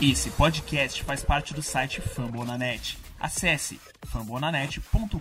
[0.00, 2.96] Esse podcast faz parte do site Fambonanet.
[3.18, 5.18] Acesse fambonanet.com.br.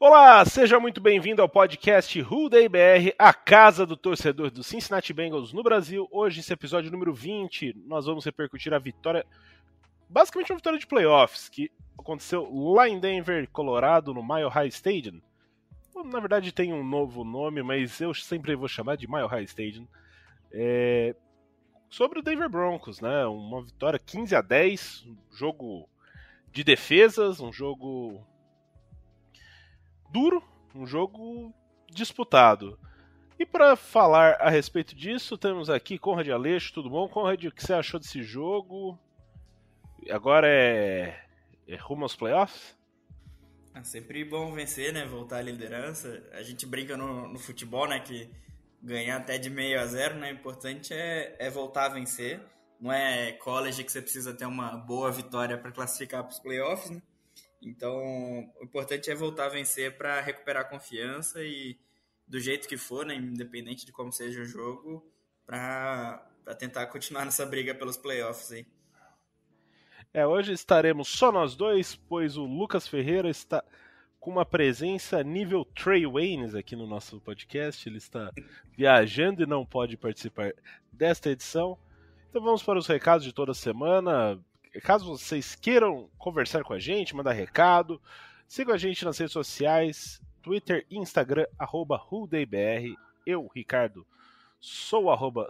[0.00, 2.20] Olá, seja muito bem-vindo ao podcast
[2.50, 6.08] Day BR, a casa do torcedor do Cincinnati Bengals no Brasil.
[6.10, 9.24] Hoje, esse episódio número 20, nós vamos repercutir a vitória
[10.10, 15.22] basicamente uma vitória de playoffs que aconteceu lá em Denver, Colorado, no Mile High Stadium.
[16.04, 19.86] Na verdade tem um novo nome, mas eu sempre vou chamar de Mile High Stadium.
[20.52, 21.14] É...
[21.88, 23.26] Sobre o Denver Broncos, né?
[23.26, 25.88] Uma vitória 15 a 10, um jogo
[26.52, 28.24] de defesas, um jogo
[30.10, 30.42] duro,
[30.74, 31.52] um jogo
[31.88, 32.78] disputado.
[33.38, 37.08] E para falar a respeito disso, temos aqui Conrad Aleixo, tudo bom?
[37.08, 38.98] Conrad, o que você achou desse jogo?
[40.08, 41.20] Agora é,
[41.66, 42.76] é rumo aos playoffs?
[43.74, 45.06] É sempre bom vencer, né?
[45.06, 46.22] Voltar à liderança.
[46.32, 48.00] A gente brinca no, no futebol, né?
[48.00, 48.30] Que
[48.82, 50.32] ganhar até de meio a zero, né?
[50.32, 52.40] O importante é, é voltar a vencer.
[52.80, 56.90] Não é college que você precisa ter uma boa vitória para classificar para os playoffs,
[56.90, 57.02] né?
[57.62, 57.94] Então,
[58.58, 61.78] o importante é voltar a vencer para recuperar a confiança e
[62.26, 63.14] do jeito que for, né?
[63.14, 65.06] Independente de como seja o jogo,
[65.44, 66.26] para
[66.58, 68.66] tentar continuar nessa briga pelos playoffs aí.
[70.12, 73.62] É, hoje estaremos só nós dois, pois o Lucas Ferreira está
[74.18, 77.88] com uma presença nível Trey Waynes aqui no nosso podcast.
[77.88, 78.32] Ele está
[78.76, 80.52] viajando e não pode participar
[80.92, 81.78] desta edição.
[82.28, 84.36] Então vamos para os recados de toda semana.
[84.82, 88.02] Caso vocês queiram conversar com a gente, mandar recado,
[88.48, 92.02] sigam a gente nas redes sociais, Twitter e Instagram, arroba
[93.24, 94.04] Eu, Ricardo,
[94.58, 95.48] sou arroba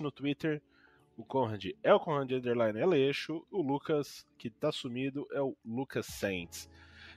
[0.00, 0.62] no Twitter.
[1.16, 3.46] O Conrad é o Conrad Underline Aleixo.
[3.50, 6.68] O Lucas, que tá sumido, é o Lucas Saints.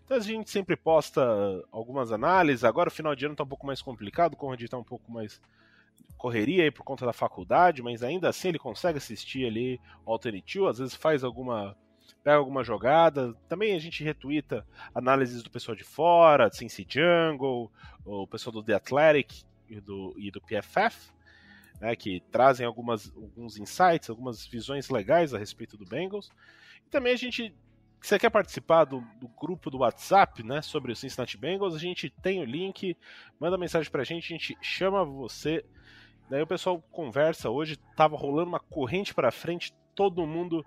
[0.06, 1.22] Então a gente sempre posta
[1.72, 2.64] algumas análises.
[2.64, 4.34] Agora o final de ano tá um pouco mais complicado.
[4.34, 5.42] O Conrad tá um pouco mais
[6.16, 10.66] correria aí por conta da faculdade, mas ainda assim ele consegue assistir ali o Alternate
[10.66, 11.76] às vezes faz alguma
[12.24, 13.34] pega alguma jogada.
[13.50, 17.72] Também a gente retuita análises do pessoal de fora, de Cincy Jungle,
[18.06, 21.17] o pessoal do The Athletic e do, e do PFF
[21.80, 26.32] né, que trazem algumas, alguns insights, algumas visões legais a respeito do Bengals.
[26.86, 27.54] E também a gente,
[28.02, 31.80] se você quer participar do, do, grupo do WhatsApp né, sobre o Cincinnati Bengals, a
[31.80, 32.98] gente tem o link,
[33.40, 35.64] manda mensagem pra gente, a gente chama você.
[36.30, 37.50] Daí o pessoal conversa.
[37.50, 40.66] Hoje tava rolando uma corrente para frente, todo mundo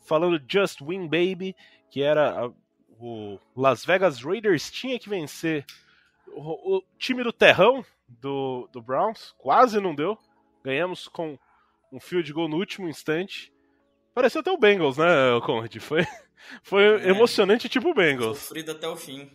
[0.00, 1.54] falando Just Win Baby,
[1.90, 2.52] que era a,
[2.98, 5.64] o Las Vegas Raiders tinha que vencer
[6.28, 10.18] o, o time do terrão do, do Browns, quase não deu.
[10.66, 11.38] Ganhamos com
[11.92, 13.52] um field goal no último instante.
[14.12, 15.06] Pareceu até o Bengals, né,
[15.44, 15.76] Conrad?
[15.76, 16.02] Foi,
[16.60, 18.38] foi é, emocionante tipo o Bengals.
[18.38, 19.30] Sofrido até o fim.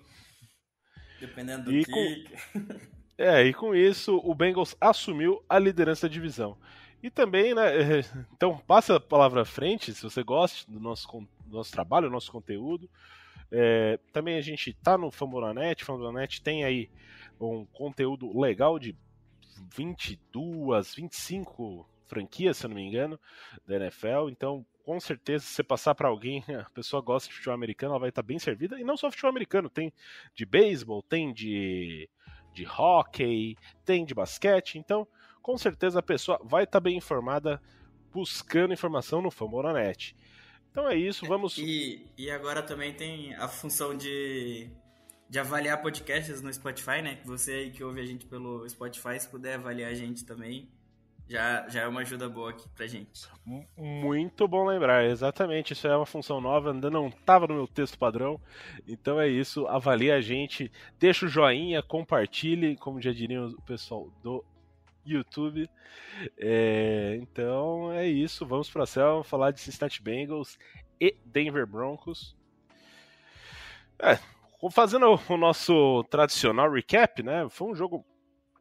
[1.21, 2.25] Dependendo do e com,
[3.17, 6.57] É, e com isso o Bengals assumiu a liderança da divisão.
[7.01, 7.71] E também, né,
[8.35, 11.07] então passa a palavra à frente, se você gosta do nosso,
[11.45, 12.89] do nosso trabalho, do nosso conteúdo.
[13.49, 16.89] É, também a gente tá no Fambonanet, Fambonanet tem aí
[17.39, 18.93] um conteúdo legal de
[19.69, 23.19] 22, 25 franquias, se eu não me engano,
[23.65, 24.29] da NFL.
[24.29, 27.99] Então, com certeza, se você passar para alguém, a pessoa gosta de futebol americano, ela
[27.99, 28.79] vai estar tá bem servida.
[28.79, 29.93] E não só futebol americano, tem
[30.33, 32.09] de beisebol, tem de,
[32.53, 33.55] de hockey,
[33.85, 34.77] tem de basquete.
[34.77, 35.07] Então,
[35.41, 37.61] com certeza, a pessoa vai estar tá bem informada
[38.11, 40.15] buscando informação no Fambonanet.
[40.69, 41.57] Então é isso, vamos.
[41.57, 44.69] E, e agora também tem a função de
[45.31, 47.17] de avaliar podcasts no Spotify, né?
[47.23, 50.69] Você aí que ouve a gente pelo Spotify, se puder avaliar a gente também,
[51.25, 53.29] já, já é uma ajuda boa aqui pra gente.
[53.77, 55.71] Muito bom lembrar, exatamente.
[55.71, 58.41] Isso é uma função nova, ainda não estava no meu texto padrão.
[58.85, 64.09] Então é isso, avalie a gente, deixa o joinha, compartilhe, como já diriam o pessoal
[64.21, 64.43] do
[65.05, 65.69] YouTube.
[66.37, 70.59] É, então é isso, vamos pra céu falar de Cincinnati Bengals
[70.99, 72.35] e Denver Broncos.
[73.97, 74.19] É,
[74.69, 77.49] Fazendo o nosso tradicional recap, né?
[77.49, 78.05] Foi um jogo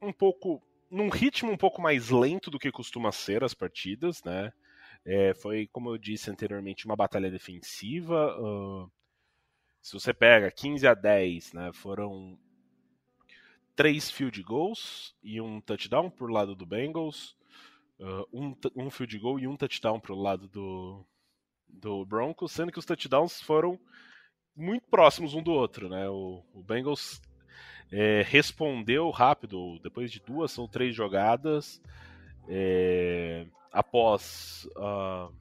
[0.01, 0.63] um pouco.
[0.91, 4.53] num ritmo um pouco mais lento do que costuma ser as partidas, né?
[5.05, 8.35] É, foi, como eu disse anteriormente, uma batalha defensiva.
[8.39, 8.91] Uh,
[9.83, 11.71] se você pega 15 a 10, né?
[11.73, 12.39] Foram
[13.77, 17.37] três field goals e um touchdown por lado do Bengals.
[17.99, 21.05] Uh, um, um field goal e um touchdown pro lado do,
[21.69, 23.79] do Broncos, sendo que os touchdowns foram
[24.61, 26.09] muito próximos um do outro, né?
[26.09, 27.21] O, o Bengals
[27.91, 31.81] é, respondeu rápido, depois de duas ou três jogadas,
[32.49, 35.33] é, após uh,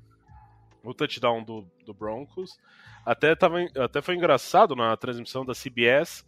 [0.83, 2.57] o touchdown do, do Broncos.
[3.05, 6.25] Até, tava, até foi engraçado na transmissão da CBS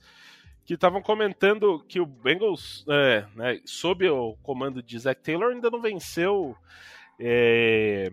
[0.66, 5.70] que estavam comentando que o Bengals, é, né, sob o comando de Zach Taylor, ainda
[5.70, 6.56] não venceu.
[7.20, 8.12] É,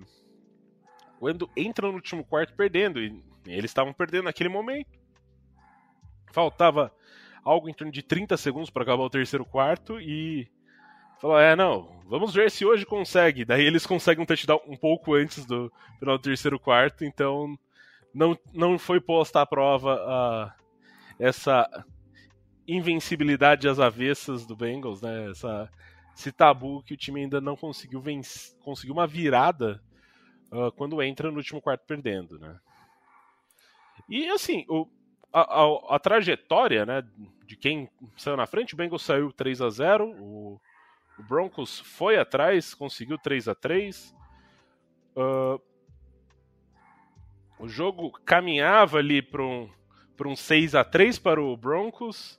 [1.18, 3.22] quando entra no último quarto perdendo, e
[3.52, 4.98] eles estavam perdendo naquele momento.
[6.32, 6.92] Faltava
[7.44, 10.48] algo em torno de 30 segundos para acabar o terceiro quarto e
[11.20, 13.44] falou: É, não, vamos ver se hoje consegue.
[13.44, 17.58] Daí eles conseguem um touchdown um pouco antes do final do terceiro quarto, então
[18.14, 20.54] não, não foi posta à prova a,
[21.18, 21.68] essa
[22.66, 25.30] invencibilidade às avessas do Bengals, né?
[25.30, 25.70] Essa,
[26.14, 29.82] esse tabu que o time ainda não conseguiu vencer, conseguiu uma virada
[30.52, 32.58] uh, quando entra no último quarto perdendo, né?
[34.08, 34.88] E assim, o,
[35.32, 37.04] a, a, a, trajetória, né,
[37.44, 40.60] de quem saiu na frente, o Bengals saiu 3 a 0, o,
[41.18, 44.16] o Broncos foi atrás, conseguiu 3 a 3.
[45.16, 45.60] Uh,
[47.58, 49.68] o jogo caminhava ali para um,
[50.24, 52.38] um 6 a 3 para o Broncos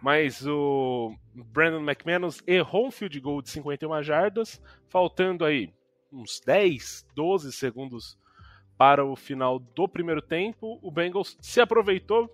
[0.00, 5.72] mas o Brandon McManus errou um field goal de 51 jardas, faltando aí
[6.12, 8.18] uns 10, 12 segundos
[8.76, 10.78] para o final do primeiro tempo.
[10.82, 12.30] O Bengals se aproveitou,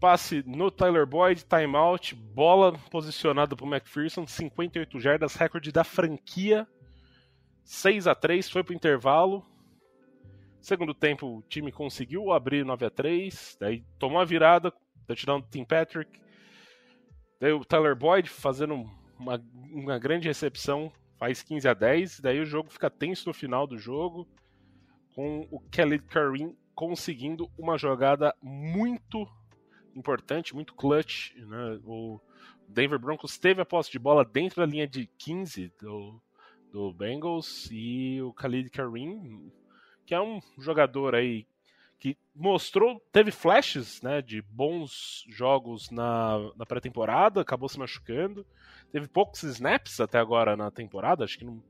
[0.00, 6.66] passe no Tyler Boyd, timeout, bola posicionada para o McPherson, 58 jardas, recorde da franquia.
[7.64, 9.44] 6 a 3 foi para o intervalo.
[10.60, 14.72] Segundo tempo, o time conseguiu abrir 9 a 3 daí tomou a virada,
[15.06, 16.20] touchdown do Tim Patrick.
[17.40, 18.74] Daí o Tyler Boyd fazendo
[19.18, 23.66] uma, uma grande recepção, faz 15 a 10, daí o jogo fica tenso no final
[23.66, 24.26] do jogo,
[25.18, 29.28] com o Kelly Kareem conseguindo uma jogada muito
[29.92, 31.34] importante, muito clutch.
[31.34, 31.80] Né?
[31.84, 32.20] O
[32.68, 36.22] Denver Broncos teve a posse de bola dentro da linha de 15 do,
[36.70, 39.52] do Bengals e o Khalid Kareem,
[40.06, 41.48] que é um jogador aí
[41.98, 48.46] que mostrou, teve flashes né, de bons jogos na, na pré-temporada, acabou se machucando.
[48.92, 51.60] Teve poucos snaps até agora na temporada, acho que não,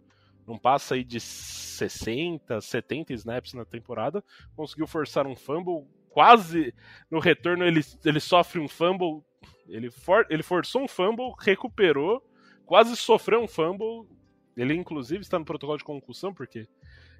[0.48, 4.24] não passa aí de 60, 70 snaps na temporada.
[4.56, 6.74] Conseguiu forçar um fumble, quase
[7.10, 9.22] no retorno ele, ele sofre um fumble,
[9.68, 12.26] ele, for, ele forçou um fumble, recuperou,
[12.64, 14.08] quase sofreu um fumble.
[14.56, 16.66] Ele, inclusive, está no protocolo de concussão, porque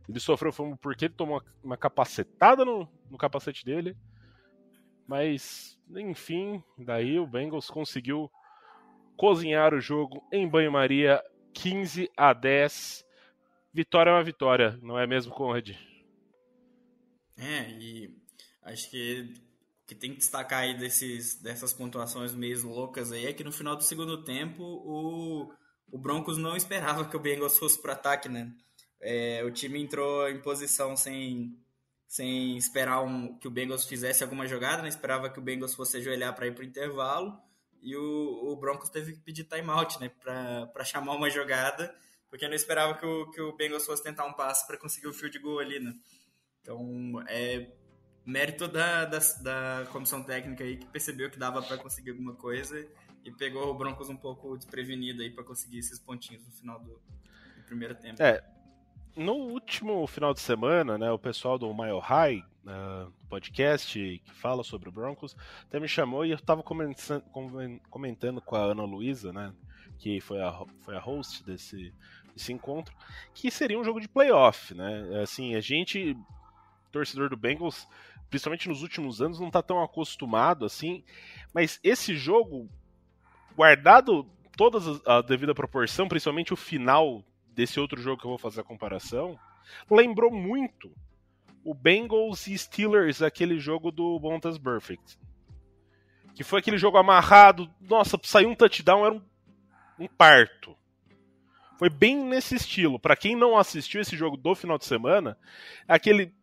[0.09, 3.95] ele sofreu fumble porque ele tomou uma capacetada no, no capacete dele.
[5.07, 8.31] Mas, enfim, daí o Bengals conseguiu
[9.17, 11.23] cozinhar o jogo em banho-maria
[11.53, 13.08] 15 a 10.
[13.73, 15.71] Vitória é uma vitória, não é mesmo, Conrad?
[17.37, 18.15] É, e
[18.63, 19.35] acho que
[19.89, 23.75] que tem que destacar aí desses, dessas pontuações meio loucas aí é que no final
[23.75, 25.51] do segundo tempo o,
[25.91, 28.53] o Broncos não esperava que o Bengals fosse para ataque, né?
[29.01, 31.57] É, o time entrou em posição sem,
[32.07, 34.89] sem esperar um, que o Bengals fizesse alguma jogada, né?
[34.89, 37.41] esperava que o Bengals fosse ajoelhar para ir para o intervalo
[37.81, 40.11] e o, o, Broncos teve que pedir timeout né?
[40.23, 41.95] para chamar uma jogada,
[42.31, 45.13] porque não esperava que o, que o Bengals fosse tentar um passe para conseguir o
[45.13, 45.81] field goal ali.
[45.81, 45.93] Né?
[46.61, 47.71] Então, é
[48.25, 52.87] mérito da, da, da comissão técnica aí que percebeu que dava para conseguir alguma coisa
[53.25, 56.91] e pegou o Broncos um pouco desprevenido aí para conseguir esses pontinhos no final do,
[57.57, 58.23] do primeiro tempo.
[58.23, 58.45] É,
[59.17, 64.63] no último final de semana, né, o pessoal do Mile High, uh, podcast que fala
[64.63, 69.53] sobre o Broncos, até me chamou e eu estava comentando com a Ana Luísa, né,
[69.99, 71.93] que foi a, foi a host desse,
[72.39, 72.95] desse encontro,
[73.35, 75.21] que seria um jogo de playoff, né?
[75.23, 76.17] Assim, a gente,
[76.91, 77.87] torcedor do Bengals,
[78.31, 81.05] principalmente nos últimos anos, não está tão acostumado assim,
[81.53, 82.69] mas esse jogo,
[83.57, 84.25] guardado
[84.57, 88.65] toda a devida proporção, principalmente o final desse outro jogo que eu vou fazer a
[88.65, 89.39] comparação,
[89.91, 90.93] lembrou muito
[91.65, 95.19] o Bengals e Steelers, aquele jogo do Bontas Perfect.
[96.35, 99.23] Que foi aquele jogo amarrado, nossa, saiu um touchdown, era um,
[99.99, 100.77] um parto.
[101.79, 102.99] Foi bem nesse estilo.
[102.99, 105.39] Para quem não assistiu esse jogo do final de semana,
[105.87, 106.35] aquele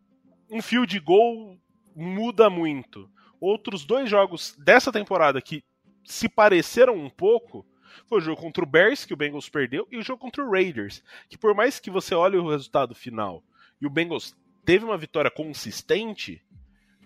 [0.50, 1.58] um field goal
[1.94, 3.10] muda muito.
[3.38, 5.62] Outros dois jogos dessa temporada que
[6.04, 7.66] se pareceram um pouco
[8.06, 10.50] foi o jogo contra o Bears, que o Bengals perdeu, e o jogo contra o
[10.50, 13.42] Raiders, que por mais que você olhe o resultado final
[13.80, 16.42] e o Bengals teve uma vitória consistente,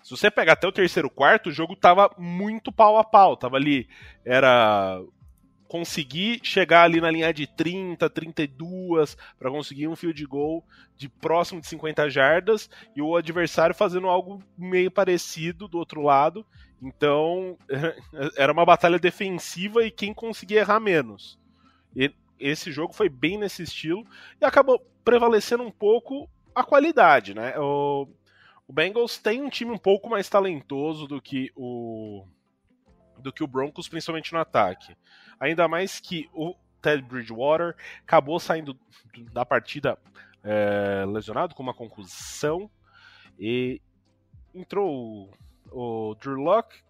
[0.02, 3.36] se você pegar até o terceiro quarto, o jogo tava muito pau a pau.
[3.36, 3.88] Tava ali,
[4.24, 5.00] era
[5.70, 10.64] conseguir chegar ali na linha de 30, 32 para conseguir um field goal
[10.96, 16.44] de próximo de 50 jardas e o adversário fazendo algo meio parecido do outro lado
[16.82, 17.58] então,
[18.36, 21.38] era uma batalha defensiva e quem conseguia errar menos.
[21.94, 24.04] E esse jogo foi bem nesse estilo
[24.40, 27.58] e acabou prevalecendo um pouco a qualidade, né?
[27.58, 28.08] O,
[28.66, 32.24] o Bengals tem um time um pouco mais talentoso do que o
[33.20, 34.96] do que o Broncos, principalmente no ataque.
[35.38, 38.78] Ainda mais que o Ted Bridgewater acabou saindo
[39.32, 39.98] da partida
[40.42, 42.70] é, lesionado com uma concussão
[43.38, 43.80] e
[44.54, 45.30] entrou
[45.70, 46.82] o, o Drew Locke,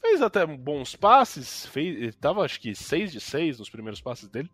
[0.00, 4.50] fez até bons passes, fez, estava acho que 6 de 6 nos primeiros passes dele.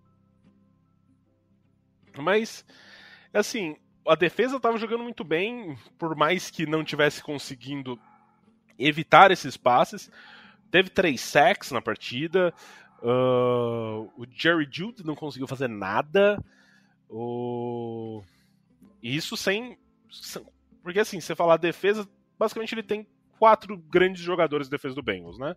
[2.17, 2.65] Mas,
[3.33, 7.99] assim, a defesa estava jogando muito bem, por mais que não tivesse conseguindo
[8.79, 10.11] evitar esses passes.
[10.71, 12.55] Teve três sacks na partida.
[13.03, 16.43] Uh, o Jerry Jude não conseguiu fazer nada.
[17.09, 18.23] O...
[19.03, 19.79] Isso sem.
[20.83, 22.09] Porque assim, você falar defesa,
[22.39, 23.07] basicamente ele tem
[23.39, 25.57] quatro grandes jogadores de defesa do Bengals, né?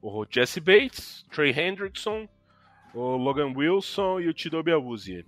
[0.00, 2.28] O Jesse Bates, Trey Hendrickson,
[2.94, 5.26] o Logan Wilson e o Tidobi Awuzie.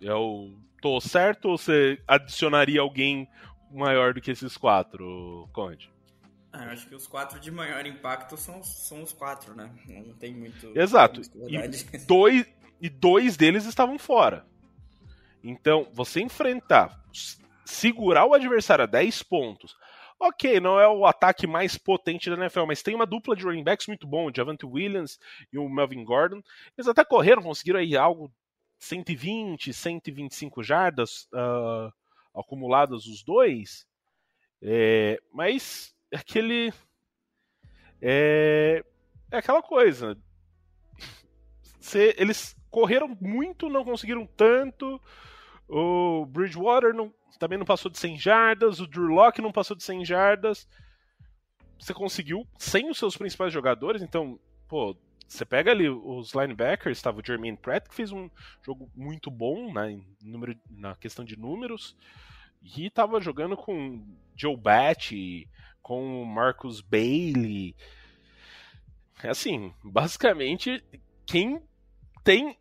[0.00, 3.28] Eu tô certo ou você adicionaria alguém
[3.70, 5.90] maior do que esses quatro, Conde?
[6.52, 9.70] Ah, eu acho que os quatro de maior impacto são, são os quatro, né?
[9.86, 10.76] Não tem muito.
[10.78, 11.20] Exato.
[11.46, 12.46] E dois,
[12.80, 14.46] e dois deles estavam fora.
[15.44, 17.04] Então, você enfrentar,
[17.64, 19.76] segurar o adversário a 10 pontos.
[20.20, 23.62] Ok, não é o ataque mais potente da NFL, mas tem uma dupla de running
[23.62, 25.18] backs muito bom, o Javante Williams
[25.52, 26.42] e o Melvin Gordon.
[26.76, 28.32] Eles até correram, conseguiram aí algo
[28.80, 31.92] 120, 125 jardas uh,
[32.34, 33.86] acumuladas os dois.
[34.60, 36.72] É, mas aquele.
[38.00, 38.84] É,
[39.30, 40.16] é aquela coisa.
[42.16, 45.00] eles correram muito, não conseguiram tanto.
[45.68, 48.80] O Bridgewater não, também não passou de 100 jardas.
[48.80, 50.68] O Drew não passou de 100 jardas.
[51.78, 54.96] Você conseguiu sem os seus principais jogadores, então, pô,
[55.28, 58.30] você pega ali os linebackers, estava o Jermaine Pratt, que fez um
[58.64, 61.94] jogo muito bom né, número, na questão de números,
[62.62, 65.46] e estava jogando com Joe Batty,
[65.88, 67.74] com Marcus Bailey.
[69.24, 70.84] Assim, basicamente,
[71.24, 71.62] quem
[72.22, 72.58] tem.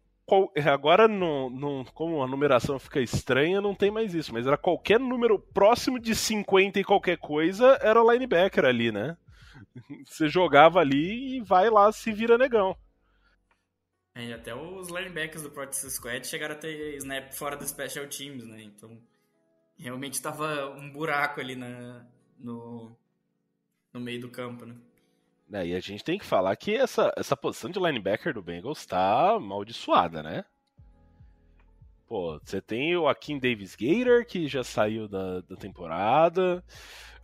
[0.65, 4.98] Agora, no, no, como a numeração fica estranha, não tem mais isso, mas era qualquer
[4.98, 9.17] número próximo de 50 e qualquer coisa, era o linebacker ali, né?
[10.07, 12.77] Você jogava ali e vai lá, se vira negão.
[14.15, 18.46] É, até os linebackers do Practice Squad chegaram a ter snap fora do Special Teams,
[18.46, 18.63] né?
[18.63, 18.98] Então,
[19.77, 22.05] realmente estava um buraco ali na,
[22.39, 22.98] no,
[23.98, 24.75] no meio do campo, né?
[25.51, 28.80] É, e a gente tem que falar que essa, essa posição de linebacker do Bengals
[28.80, 30.44] está amaldiçoada, né?
[32.08, 36.63] Pô, você tem o Akin Davis Gator, que já saiu da, da temporada.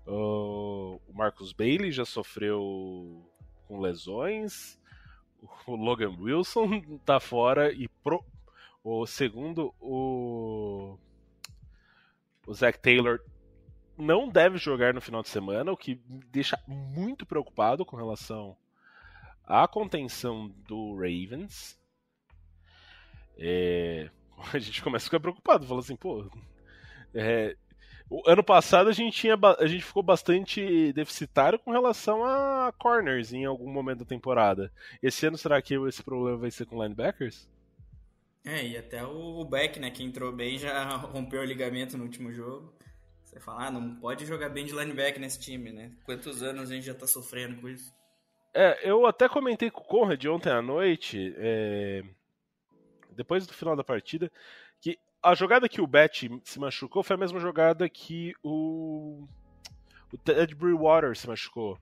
[0.06, 3.26] O Marcus Bailey já sofreu
[3.68, 4.80] com lesões.
[5.66, 7.72] O Logan Wilson tá fora.
[7.72, 8.24] E pro,
[8.84, 10.98] o segundo, o,
[12.46, 13.22] o Zach Taylor
[13.98, 18.56] não deve jogar no final de semana, o que me deixa muito preocupado com relação
[19.46, 21.80] à contenção do Ravens.
[23.38, 24.10] É,
[24.54, 26.30] a gente começa a ficar preocupado, fala assim, pô.
[27.14, 27.56] É,
[28.26, 33.46] ano passado a gente, tinha, a gente ficou bastante deficitário com relação a corners em
[33.46, 34.72] algum momento da temporada.
[35.02, 37.50] Esse ano será que esse problema vai ser com linebackers?
[38.46, 42.32] É, e até o Beck, né, que entrou bem, já rompeu o ligamento no último
[42.32, 42.74] jogo.
[43.34, 45.92] Você fala, ah, não pode jogar bem de linebacker nesse time, né?
[46.06, 47.92] Quantos anos a gente já tá sofrendo com isso?
[48.54, 52.04] É, eu até comentei com o Conrad ontem à noite, é...
[53.10, 54.32] depois do final da partida,
[54.80, 59.28] que a jogada que o Bet se machucou foi a mesma jogada que o,
[60.12, 61.80] o Ted Bridgewater se machucou.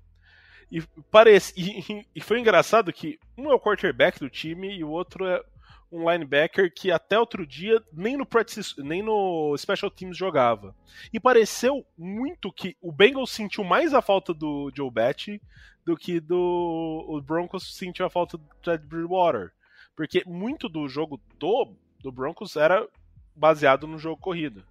[0.71, 0.81] E,
[1.11, 1.53] parece...
[1.57, 5.43] E, e foi engraçado que um é o quarterback do time e o outro é
[5.91, 10.75] um linebacker que até outro dia nem no practice, nem no special teams jogava.
[11.11, 15.41] E pareceu muito que o Bengals sentiu mais a falta do Joe Batty
[15.85, 19.51] do que do o Broncos sentiu a falta do Ted Bridgewater,
[19.95, 22.87] porque muito do jogo do do Broncos era
[23.35, 24.63] baseado no jogo corrido.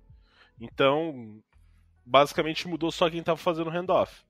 [0.60, 1.40] Então,
[2.04, 4.24] basicamente mudou só quem estava fazendo handoff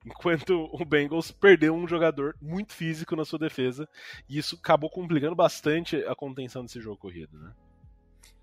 [0.06, 3.88] enquanto o Bengals perdeu um jogador muito físico na sua defesa,
[4.28, 7.54] e isso acabou complicando bastante a contenção desse jogo corrido, né?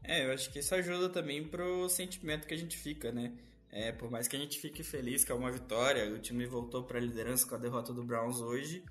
[0.04, 3.34] É, eu acho que isso ajuda também pro sentimento que a gente fica, né?
[3.70, 6.84] É, por mais que a gente fique feliz que é uma vitória, o time voltou
[6.84, 8.84] para a liderança com a derrota do Browns hoje,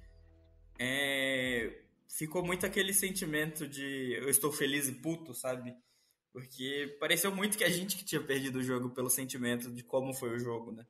[0.79, 1.73] é,
[2.09, 5.75] ficou muito aquele sentimento de eu estou feliz e puto, sabe?
[6.33, 10.13] Porque pareceu muito que a gente que tinha perdido o jogo pelo sentimento de como
[10.13, 10.87] foi o jogo, né?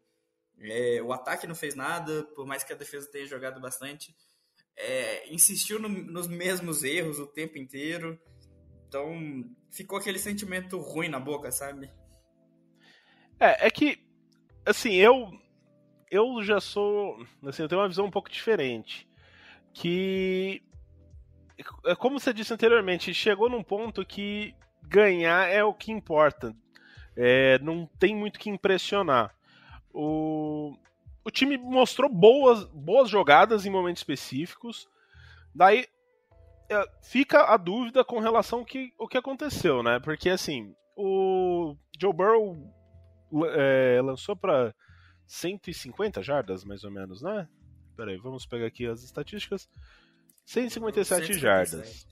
[0.60, 4.14] É, o ataque não fez nada, por mais que a defesa tenha jogado bastante.
[4.76, 8.18] É, insistiu no, nos mesmos erros o tempo inteiro.
[8.88, 11.90] Então ficou aquele sentimento ruim na boca, sabe?
[13.38, 13.98] É, é que,
[14.64, 15.30] assim, eu
[16.10, 19.08] eu já sou, assim, eu tenho uma visão um pouco diferente,
[19.74, 20.62] que
[21.84, 26.54] é como você disse anteriormente, chegou num ponto que ganhar é o que importa.
[27.16, 29.34] É, não tem muito que impressionar.
[29.98, 30.76] O,
[31.24, 34.86] o time mostrou boas, boas jogadas em momentos específicos.
[35.54, 35.86] Daí
[36.68, 39.98] é, fica a dúvida com relação ao que, o que aconteceu, né?
[39.98, 42.58] Porque assim, o Joe Burrow
[43.54, 44.74] é, lançou para
[45.26, 47.48] 150 jardas, mais ou menos, né?
[47.96, 49.66] Peraí, vamos pegar aqui as estatísticas.
[50.44, 52.06] 157 jardas.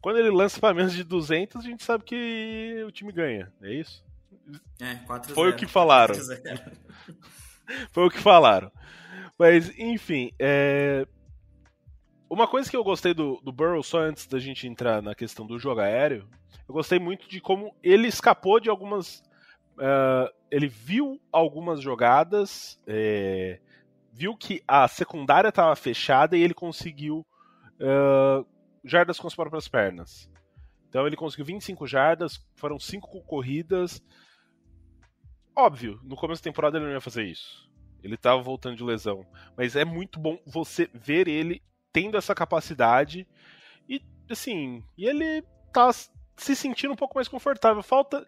[0.00, 3.74] Quando ele lança para menos de 200, a gente sabe que o time ganha, é
[3.74, 4.07] isso?
[4.80, 6.14] É, 4 Foi o que falaram.
[7.92, 8.70] Foi o que falaram.
[9.38, 11.06] Mas, enfim, é...
[12.28, 15.46] uma coisa que eu gostei do, do Burrow, só antes da gente entrar na questão
[15.46, 16.28] do jogo aéreo,
[16.68, 19.22] eu gostei muito de como ele escapou de algumas.
[19.76, 23.60] Uh, ele viu algumas jogadas, é,
[24.12, 27.24] viu que a secundária estava fechada e ele conseguiu
[27.80, 28.46] uh,
[28.84, 30.28] jardas com as próprias pernas.
[30.88, 34.02] Então ele conseguiu 25 jardas, foram 5 corridas.
[35.58, 37.68] Óbvio, no começo da temporada ele não ia fazer isso.
[38.00, 39.26] Ele estava voltando de lesão.
[39.56, 41.60] Mas é muito bom você ver ele
[41.92, 43.26] tendo essa capacidade.
[43.88, 44.00] E,
[44.30, 47.82] assim, e ele tá se sentindo um pouco mais confortável.
[47.82, 48.24] Falta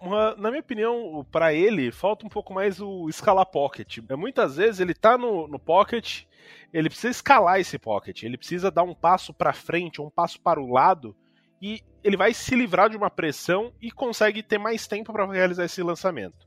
[0.00, 3.98] uma, na minha opinião, para ele, falta um pouco mais o escalar pocket.
[4.08, 6.24] É, muitas vezes ele tá no, no pocket,
[6.72, 10.58] ele precisa escalar esse pocket, ele precisa dar um passo para frente, um passo para
[10.58, 11.14] o lado,
[11.60, 15.64] e ele vai se livrar de uma pressão e consegue ter mais tempo para realizar
[15.64, 16.46] esse lançamento.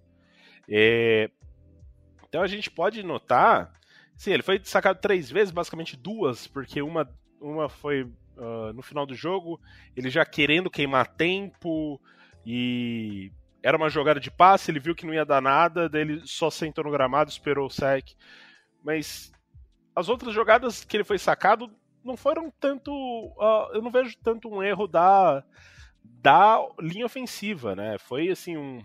[0.69, 1.29] É...
[2.27, 3.73] Então a gente pode notar,
[4.15, 7.09] sim, ele foi sacado três vezes, basicamente duas, porque uma,
[7.41, 9.59] uma foi uh, no final do jogo,
[9.95, 12.01] ele já querendo queimar tempo,
[12.45, 16.21] e era uma jogada de passe, ele viu que não ia dar nada, daí ele
[16.25, 18.15] só sentou no gramado, esperou o sec.
[18.83, 19.31] Mas
[19.95, 21.69] as outras jogadas que ele foi sacado
[22.03, 22.91] não foram tanto.
[22.91, 25.43] Uh, eu não vejo tanto um erro da,
[26.03, 27.97] da linha ofensiva, né?
[27.97, 28.83] Foi assim um,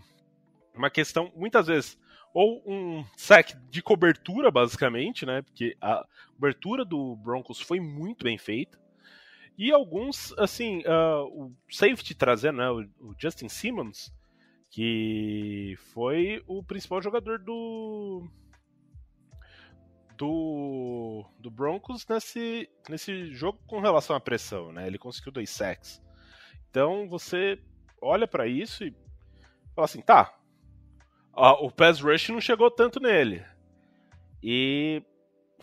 [0.75, 1.99] uma questão, muitas vezes,
[2.33, 5.43] ou um sec de cobertura, basicamente, né?
[5.43, 8.79] Porque a cobertura do Broncos foi muito bem feita.
[9.59, 14.13] E alguns, assim, uh, o safety trazendo, né, o, Justin Simmons,
[14.71, 18.29] que foi o principal jogador do
[20.17, 24.87] do, do Broncos nesse, nesse jogo com relação à pressão, né?
[24.87, 26.03] Ele conseguiu dois sacks.
[26.71, 27.59] Então você
[28.01, 28.95] olha para isso e
[29.75, 30.35] fala assim, tá,
[31.35, 33.45] o pass rush não chegou tanto nele.
[34.43, 35.03] E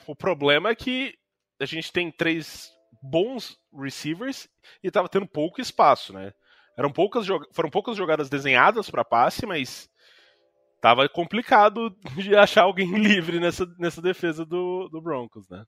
[0.05, 1.17] o problema é que
[1.59, 4.47] a gente tem três bons receivers
[4.83, 6.33] e estava tendo pouco espaço, né?
[6.77, 9.89] Eram poucas, foram poucas jogadas desenhadas para passe, mas
[10.83, 15.63] tava complicado de achar alguém livre nessa, nessa defesa do, do Broncos, né?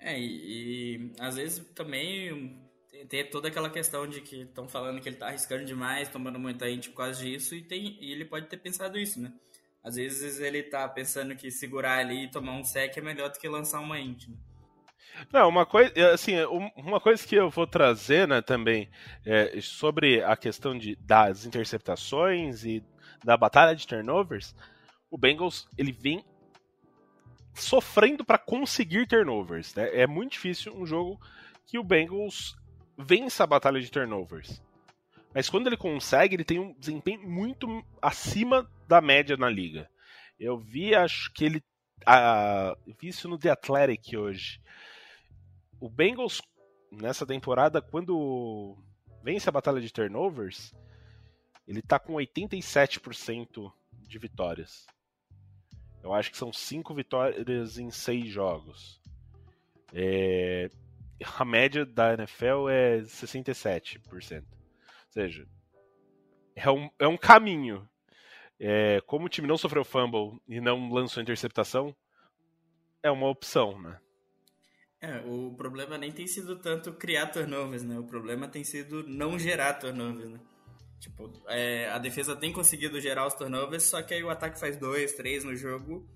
[0.00, 2.60] É, e, e às vezes também
[3.08, 6.68] tem toda aquela questão de que estão falando que ele tá arriscando demais, tomando muita
[6.68, 9.32] gente por causa disso, e, tem, e ele pode ter pensado isso, né?
[9.84, 13.38] Às vezes ele tá pensando que segurar ali e tomar um sec é melhor do
[13.38, 14.36] que lançar uma int, né?
[15.32, 16.34] Não, uma coisa, assim,
[16.76, 18.88] uma coisa que eu vou trazer, né, também,
[19.26, 22.84] é, sobre a questão de, das interceptações e
[23.24, 24.54] da batalha de turnovers,
[25.10, 26.24] o Bengals, ele vem
[27.54, 29.88] sofrendo para conseguir turnovers, né?
[30.00, 31.20] É muito difícil um jogo
[31.66, 32.56] que o Bengals
[32.96, 34.62] vença a batalha de turnovers.
[35.34, 39.90] Mas quando ele consegue, ele tem um desempenho muito acima da média na liga.
[40.38, 41.62] Eu vi, acho que ele.
[43.00, 44.60] Vi isso no The Athletic hoje
[45.80, 46.42] o Bengals
[46.90, 48.76] nessa temporada, quando
[49.22, 50.74] vence a batalha de turnovers,
[51.68, 54.86] ele tá com 87% de vitórias.
[56.02, 58.98] Eu acho que são 5 vitórias em 6 jogos.
[59.92, 60.70] É...
[61.36, 64.00] A média da NFL é 67%.
[64.10, 64.20] Ou
[65.10, 65.46] seja,
[66.56, 67.86] é um, é um caminho.
[68.58, 69.02] É...
[69.02, 71.94] Como o time não sofreu fumble e não lançou interceptação,
[73.02, 74.00] é uma opção, né?
[75.00, 77.98] É, o problema nem tem sido tanto criar turnovers, né?
[77.98, 80.40] O problema tem sido não gerar turnovers, né?
[80.98, 84.76] Tipo, é, a defesa tem conseguido gerar os turnovers, só que aí o ataque faz
[84.76, 86.06] dois, três no jogo,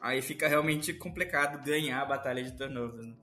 [0.00, 3.06] aí fica realmente complicado ganhar a batalha de turnovers.
[3.06, 3.14] Né?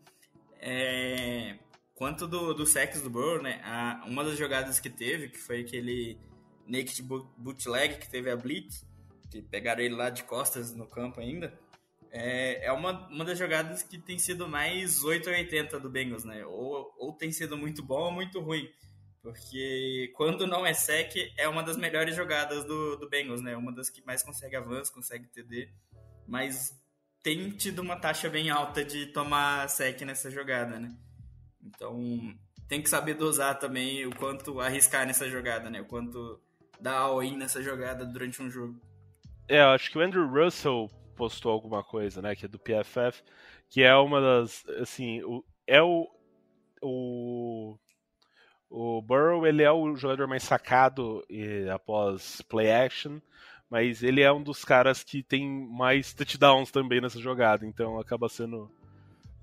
[0.62, 1.60] É,
[1.95, 3.60] quanto do, do sex do Burrow, né?
[3.63, 6.19] A, uma das jogadas que teve, que foi aquele
[6.67, 7.02] naked
[7.38, 8.86] bootleg que teve a blitz,
[9.32, 11.58] que pegaram ele lá de costas no campo ainda,
[12.12, 16.24] é, é uma, uma das jogadas que tem sido mais 8 ou 80 do Bengals,
[16.24, 16.45] né?
[16.45, 18.67] Ou, ou tem sido muito bom ou muito ruim.
[19.21, 23.55] Porque quando não é sec, é uma das melhores jogadas do, do Bengals, né?
[23.55, 25.69] Uma das que mais consegue avanço, consegue TD.
[26.25, 26.73] Mas
[27.21, 30.95] tem tido uma taxa bem alta de tomar sec nessa jogada, né?
[31.62, 32.34] Então
[32.67, 35.82] tem que saber dosar também o quanto arriscar nessa jogada, né?
[35.82, 36.39] O quanto
[36.79, 38.79] dar all-in nessa jogada durante um jogo.
[39.47, 42.36] É, acho que o Andrew Russell postou alguma coisa, né?
[42.36, 43.21] Que é do PFF,
[43.67, 44.63] que é uma das.
[44.82, 46.08] Assim, o, é o.
[46.82, 47.77] O
[48.69, 53.19] o Burrow ele é o jogador mais sacado e, após play action,
[53.69, 58.29] mas ele é um dos caras que tem mais touchdowns também nessa jogada, então acaba
[58.29, 58.69] sendo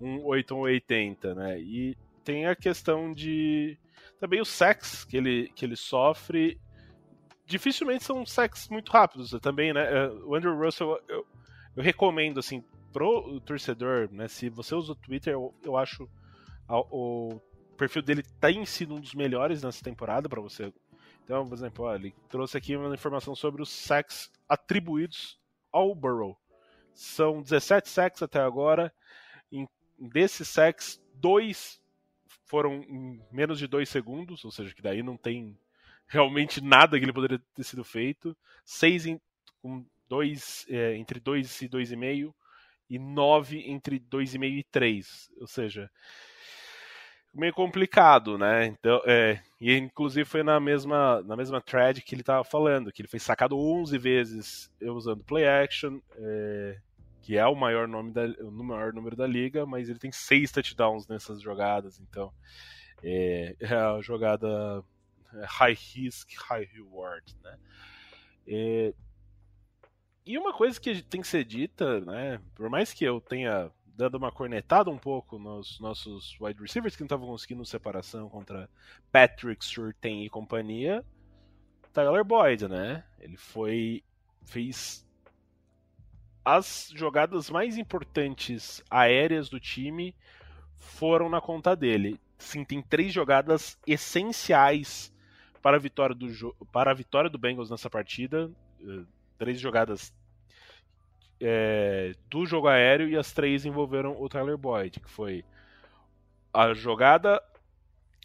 [0.00, 1.60] um 8 ou 80, né?
[1.60, 3.78] E tem a questão de
[4.20, 6.60] também os sacks que ele, que ele sofre.
[7.46, 9.82] Dificilmente são sacks muito rápidos também, né?
[9.84, 11.26] É, o Andrew Russell, eu,
[11.76, 12.62] eu recomendo, assim,
[12.92, 14.28] pro torcedor, né?
[14.28, 16.08] Se você usa o Twitter, eu, eu acho
[16.68, 17.40] o
[17.76, 20.72] o perfil dele tem sido um dos melhores nessa temporada para você.
[21.22, 25.38] Então, por exemplo, ó, ele trouxe aqui uma informação sobre os sacks atribuídos
[25.70, 26.38] ao Burrow.
[26.94, 28.90] São 17 sacks até agora.
[29.52, 31.78] Em, desses sacks, dois
[32.46, 35.58] foram em menos de dois segundos, ou seja, que daí não tem
[36.06, 38.34] realmente nada que ele poderia ter sido feito.
[38.64, 39.20] Seis em,
[40.08, 42.32] dois, é, entre 2 e 2,5
[42.88, 45.30] e nove entre 2,5 e 3.
[45.40, 45.90] Ou seja,
[47.37, 48.66] meio complicado, né?
[48.66, 53.03] Então, é, e inclusive foi na mesma, na mesma thread que ele estava falando, que
[53.03, 56.79] ele foi sacado 11 vezes usando play action, é,
[57.22, 60.51] que é o maior, nome da, o maior número da liga, mas ele tem seis
[60.51, 62.33] touchdowns nessas jogadas, então
[63.03, 64.83] é, é a jogada
[65.44, 67.59] high risk, high reward, né?
[68.49, 68.94] É,
[70.25, 72.40] e uma coisa que tem que ser dita, né?
[72.55, 77.02] Por mais que eu tenha dando uma cornetada um pouco nos nossos wide receivers que
[77.02, 78.68] não estavam conseguindo separação contra
[79.11, 81.04] Patrick Surtain e companhia.
[81.92, 83.04] Tyler Boyd, né?
[83.18, 84.04] Ele foi
[84.44, 85.04] fez
[86.44, 90.14] as jogadas mais importantes aéreas do time
[90.76, 92.20] foram na conta dele.
[92.38, 95.12] Sim, tem três jogadas essenciais
[95.62, 98.50] para a vitória do para a vitória do Bengals nessa partida.
[98.80, 99.04] Eh,
[99.38, 100.14] três jogadas
[101.40, 105.44] é, do jogo aéreo e as três envolveram o Tyler Boyd, que foi
[106.53, 107.42] a jogada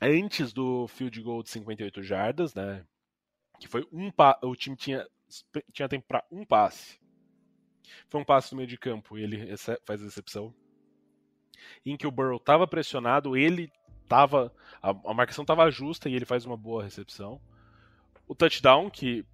[0.01, 2.85] antes do field goal de 58 jardas, né?
[3.59, 5.05] Que foi um pa o time tinha
[5.71, 6.99] tinha tempo para um passe.
[8.09, 10.53] Foi um passe no meio de campo e ele faz a recepção.
[11.85, 13.71] Em que o Burrow estava pressionado, ele
[14.07, 17.39] tava a, a marcação estava justa e ele faz uma boa recepção.
[18.27, 19.25] O touchdown que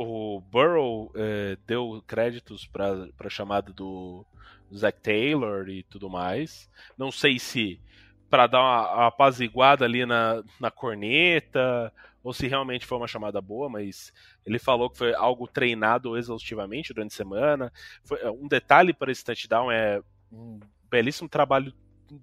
[0.00, 4.24] o Burrow é, deu créditos para a chamada do
[4.72, 6.70] Zach Taylor e tudo mais.
[6.96, 7.80] Não sei se
[8.30, 13.40] para dar uma, uma apaziguada ali na, na corneta ou se realmente foi uma chamada
[13.40, 14.12] boa, mas
[14.46, 17.72] ele falou que foi algo treinado exaustivamente durante a semana.
[18.04, 21.74] Foi, um detalhe para esse touchdown é um belíssimo trabalho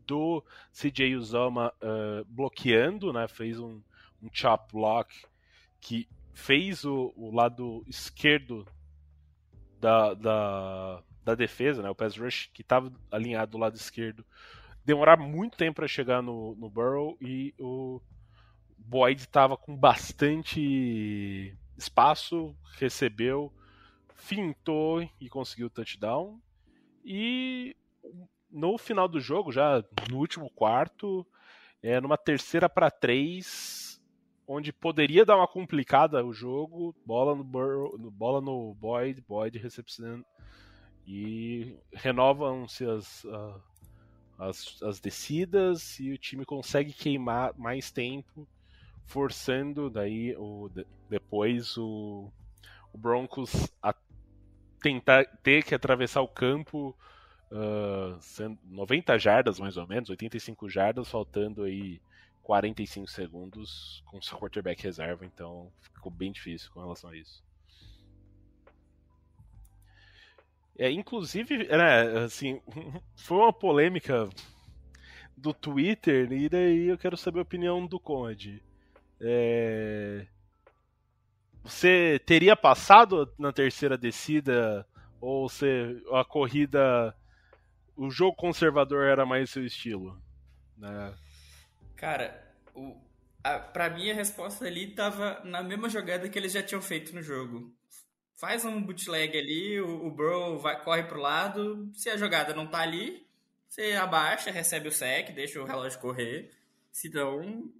[0.07, 3.27] do CJ Uzoma uh, bloqueando, né?
[3.27, 3.81] Fez um,
[4.23, 5.13] um chop block
[5.81, 8.67] que fez o, o lado esquerdo
[9.79, 14.23] da, da, da, defesa, né, o pass rush, que estava alinhado do lado esquerdo,
[14.83, 18.01] demorar muito tempo para chegar no, no Burrow e o
[18.77, 23.51] Boyd estava com bastante espaço, recebeu,
[24.15, 26.39] fintou e conseguiu o touchdown.
[27.03, 27.75] E
[28.51, 31.25] no final do jogo, já no último quarto,
[31.81, 33.84] é, numa terceira para três,
[34.47, 40.25] onde poderia dar uma complicada o jogo, bola no Burrow, bola no Boyd, Boyd recepcionando
[41.07, 43.61] e renovam-se as, uh,
[44.39, 48.47] as, as descidas e o time consegue queimar mais tempo,
[49.05, 50.69] forçando daí o,
[51.09, 52.31] depois o,
[52.91, 53.93] o Broncos a
[54.81, 56.95] tentar ter que atravessar o campo
[57.51, 58.19] uh,
[58.65, 61.99] 90 jardas mais ou menos, 85 jardas, faltando aí
[62.45, 67.43] 45 segundos com seu quarterback reserva, então ficou bem difícil com relação a isso.
[70.77, 72.61] É, inclusive, né, assim,
[73.17, 74.29] foi uma polêmica
[75.35, 78.61] do Twitter, e daí eu quero saber a opinião do Conde.
[79.19, 80.27] É...
[81.63, 84.87] Você teria passado na terceira descida
[85.19, 87.15] ou se a corrida,
[87.95, 90.21] o jogo conservador era mais seu estilo?
[90.77, 91.15] Né?
[91.95, 92.95] Cara, o,
[93.43, 97.13] a, pra mim a resposta ali tava na mesma jogada que eles já tinham feito
[97.13, 97.73] no jogo.
[98.35, 102.67] Faz um bootleg ali, o, o bro vai, corre pro lado, se a jogada não
[102.67, 103.25] tá ali,
[103.67, 106.51] você abaixa, recebe o sec, deixa o relógio correr.
[106.91, 107.71] Se não,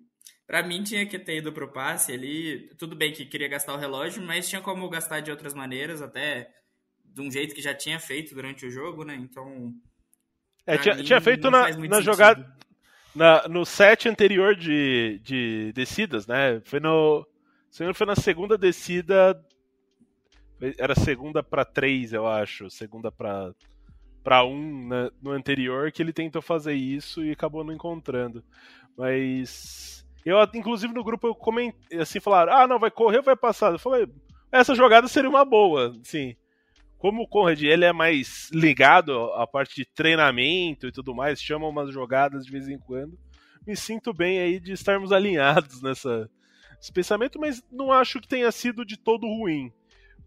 [0.47, 2.69] Pra mim tinha que ter ido pro passe ali.
[2.78, 6.51] Tudo bem que queria gastar o relógio, mas tinha como gastar de outras maneiras, até
[7.04, 9.15] de um jeito que já tinha feito durante o jogo, né?
[9.15, 9.73] Então.
[10.67, 12.55] É, tinha, tinha, feito na, na jogada.
[13.15, 16.62] Na, no set anterior de, de descidas, né?
[16.65, 17.25] Foi no.
[17.71, 19.41] Se foi na segunda descida.
[20.78, 22.69] Era segunda para três, eu acho.
[22.69, 23.54] Segunda para
[24.25, 28.43] para um né, no anterior que ele tentou fazer isso e acabou não encontrando.
[28.97, 33.36] Mas eu, inclusive, no grupo eu comentei assim, falaram: ah, não, vai correr ou vai
[33.36, 33.71] passar?
[33.71, 34.08] Eu falei:
[34.51, 36.36] essa jogada seria uma boa, sim.
[37.06, 41.68] Como o Conrad ele é mais ligado à parte de treinamento e tudo mais, chama
[41.68, 43.15] umas jogadas de vez em quando.
[43.63, 46.28] Me sinto bem aí de estarmos alinhados nessa
[46.82, 49.72] esse pensamento, mas não acho que tenha sido de todo ruim.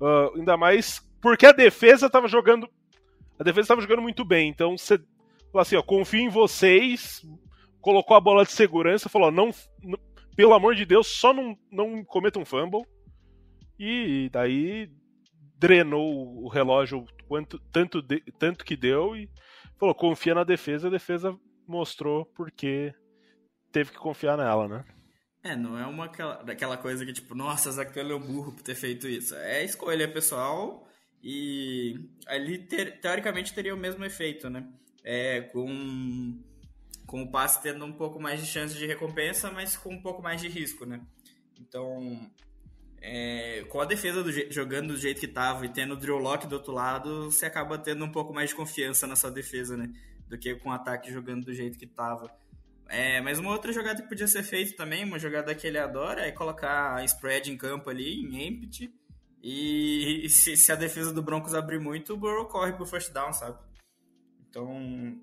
[0.01, 2.71] Uh, ainda mais porque a defesa estava jogando.
[3.41, 4.49] A defesa estava jogando muito bem.
[4.49, 4.99] Então você
[5.51, 7.27] falou assim, ó, confio em vocês,
[7.81, 9.51] colocou a bola de segurança, falou: não,
[9.83, 9.99] não
[10.37, 12.87] pelo amor de Deus, só não, não cometa um fumble.
[13.77, 14.88] E daí
[15.59, 19.29] drenou o relógio quanto, tanto, de, tanto que deu e
[19.79, 20.88] falou: confia na defesa.
[20.88, 22.94] A defesa mostrou porque
[23.73, 24.85] teve que confiar nela, né?
[25.42, 26.09] É, não é uma
[26.44, 29.35] daquela coisa que tipo, nossa, Taylor é burro por ter feito isso.
[29.37, 30.87] É escolha pessoal
[31.23, 31.94] e
[32.27, 34.66] ali ter, teoricamente teria o mesmo efeito, né?
[35.05, 36.42] É, com
[37.07, 40.23] com o passe tendo um pouco mais de chance de recompensa, mas com um pouco
[40.23, 41.01] mais de risco, né?
[41.59, 42.31] Então,
[43.01, 46.47] é, com a defesa do, jogando do jeito que estava e tendo o Drew Lock
[46.47, 49.93] do outro lado, você acaba tendo um pouco mais de confiança na sua defesa, né?
[50.29, 52.31] Do que com o ataque jogando do jeito que estava.
[52.89, 56.27] É, mas uma outra jogada que podia ser feita também, uma jogada que ele adora,
[56.27, 58.93] é colocar a spread em campo ali, em empty,
[59.43, 63.33] e se, se a defesa do Broncos abrir muito, o Burrow corre pro first down,
[63.33, 63.59] sabe?
[64.49, 65.21] Então,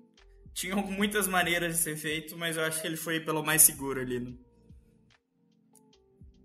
[0.54, 4.00] tinham muitas maneiras de ser feito, mas eu acho que ele foi pelo mais seguro
[4.00, 4.20] ali.
[4.20, 4.32] Né?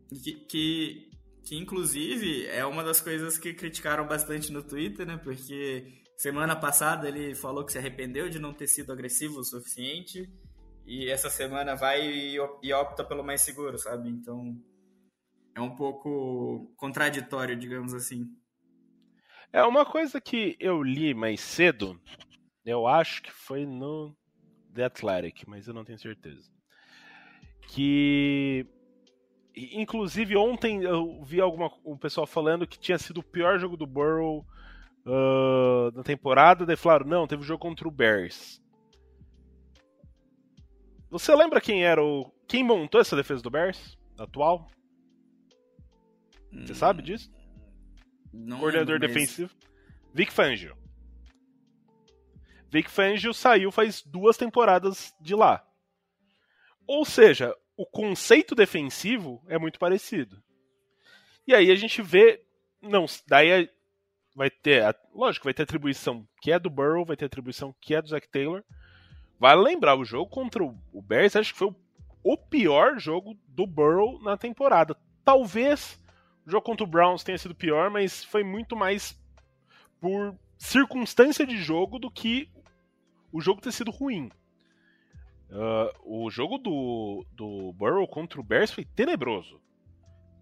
[0.09, 1.10] Que, que,
[1.43, 5.17] que, inclusive, é uma das coisas que criticaram bastante no Twitter, né?
[5.17, 10.29] Porque semana passada ele falou que se arrependeu de não ter sido agressivo o suficiente.
[10.85, 14.09] E essa semana vai e, opta pelo mais seguro, sabe?
[14.09, 14.55] Então
[15.55, 18.25] é um pouco contraditório, digamos assim.
[19.53, 21.99] É uma coisa que eu li mais cedo
[22.65, 24.15] eu acho que foi no
[24.73, 26.49] The Athletic, mas eu não tenho certeza.
[27.69, 28.65] Que.
[29.55, 33.85] Inclusive, ontem eu vi alguma, um pessoal falando que tinha sido o pior jogo do
[33.85, 34.45] Burrow
[35.05, 36.65] uh, na temporada.
[36.65, 38.61] Daí falaram: não, teve um jogo contra o Bears.
[41.09, 42.31] Você lembra quem era o.
[42.47, 43.97] Quem montou essa defesa do Bears?
[44.17, 44.67] Atual?
[46.51, 47.31] Você hum, sabe disso?
[48.33, 49.53] Não Coordenador defensivo.
[50.13, 50.77] Vic Fangio.
[52.69, 55.65] Vic Fangio saiu faz duas temporadas de lá.
[56.87, 60.39] Ou seja, o conceito defensivo é muito parecido.
[61.47, 62.39] E aí a gente vê.
[62.79, 63.67] Não, daí
[64.35, 64.95] vai ter.
[65.15, 68.27] Lógico, vai ter atribuição que é do Burrow, vai ter atribuição que é do Zach
[68.29, 68.63] Taylor.
[69.39, 71.73] Vale lembrar, o jogo contra o Bears acho que foi
[72.23, 74.95] o pior jogo do Burrow na temporada.
[75.25, 75.99] Talvez
[76.45, 79.19] o jogo contra o Browns tenha sido pior, mas foi muito mais
[79.99, 82.47] por circunstância de jogo do que
[83.31, 84.29] o jogo ter sido ruim.
[85.51, 89.59] Uh, o jogo do, do Burrow contra o Bears foi tenebroso.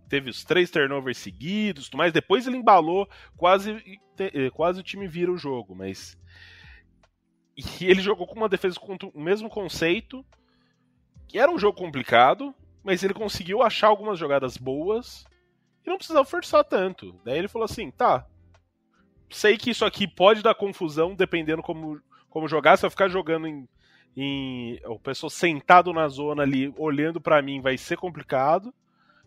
[0.08, 5.32] Teve os três turnovers seguidos, mas depois ele embalou, quase, eh, quase o time vira
[5.32, 6.18] o jogo, mas
[7.58, 10.26] e ele jogou com uma defesa com o mesmo conceito,
[11.28, 15.26] que era um jogo complicado, mas ele conseguiu achar algumas jogadas boas
[15.86, 17.20] e não precisava forçar tanto.
[17.26, 18.28] Daí ele falou assim: tá,
[19.30, 23.48] sei que isso aqui pode dar confusão dependendo como como jogar, se eu ficar jogando
[23.48, 23.68] em,
[24.22, 28.74] em o pessoal sentado na zona ali olhando para mim vai ser complicado.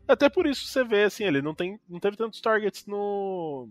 [0.07, 3.69] Até por isso você vê assim, ele não tem não teve tantos targets no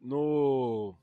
[0.00, 0.94] no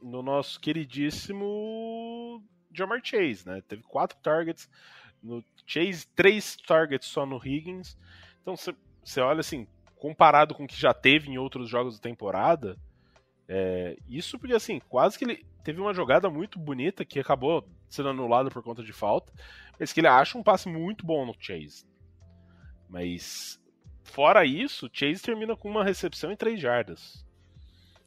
[0.00, 3.60] no nosso queridíssimo Jamar Chase, né?
[3.66, 4.70] Teve quatro targets
[5.20, 7.98] no Chase, três targets só no Higgins.
[8.42, 12.78] Então você olha assim, comparado com o que já teve em outros jogos da temporada,
[13.52, 18.10] é, isso porque assim, quase que ele teve uma jogada muito bonita que acabou sendo
[18.10, 19.32] anulada por conta de falta,
[19.76, 21.84] mas que ele acha um passe muito bom no Chase.
[22.88, 23.60] Mas
[24.04, 27.28] fora isso, Chase termina com uma recepção em 3 jardas.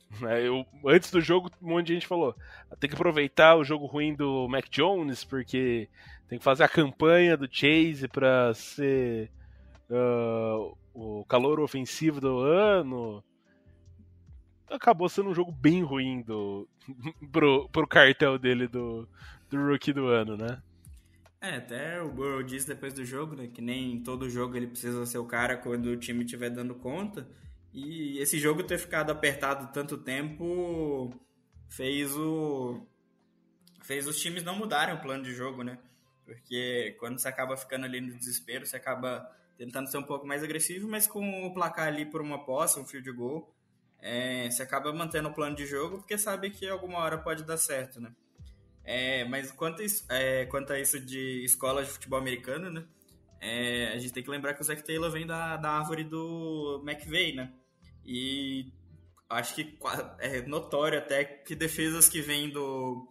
[0.29, 2.35] É, eu, antes do jogo, um monte de gente falou:
[2.79, 5.89] tem que aproveitar o jogo ruim do Mac Jones, porque
[6.29, 9.31] tem que fazer a campanha do Chase para ser
[9.89, 13.23] uh, o calor ofensivo do ano
[14.69, 16.67] acabou sendo um jogo bem ruim do,
[17.31, 19.07] pro, pro cartel dele do,
[19.49, 20.61] do rookie do ano, né?
[21.41, 25.05] É, até o Burrow disse depois do jogo, né, que nem todo jogo ele precisa
[25.05, 27.27] ser o cara quando o time estiver dando conta.
[27.73, 31.11] E esse jogo ter ficado apertado tanto tempo
[31.67, 32.87] fez o
[33.81, 35.77] fez os times não mudarem o plano de jogo, né?
[36.23, 40.43] Porque quando você acaba ficando ali no desespero, você acaba tentando ser um pouco mais
[40.43, 43.52] agressivo, mas com o placar ali por uma posse, um field goal,
[44.05, 47.55] é, você acaba mantendo o plano de jogo porque sabe que alguma hora pode dar
[47.55, 48.13] certo, né?
[48.83, 52.85] É, mas quanto a, isso, é, quanto a isso de escola de futebol americano, né?
[53.39, 56.83] É, a gente tem que lembrar que o Zac Taylor vem da, da árvore do
[56.85, 57.53] McVeigh, né?
[58.05, 58.73] E
[59.29, 59.79] acho que
[60.19, 63.07] é notório até que defesas que vêm do,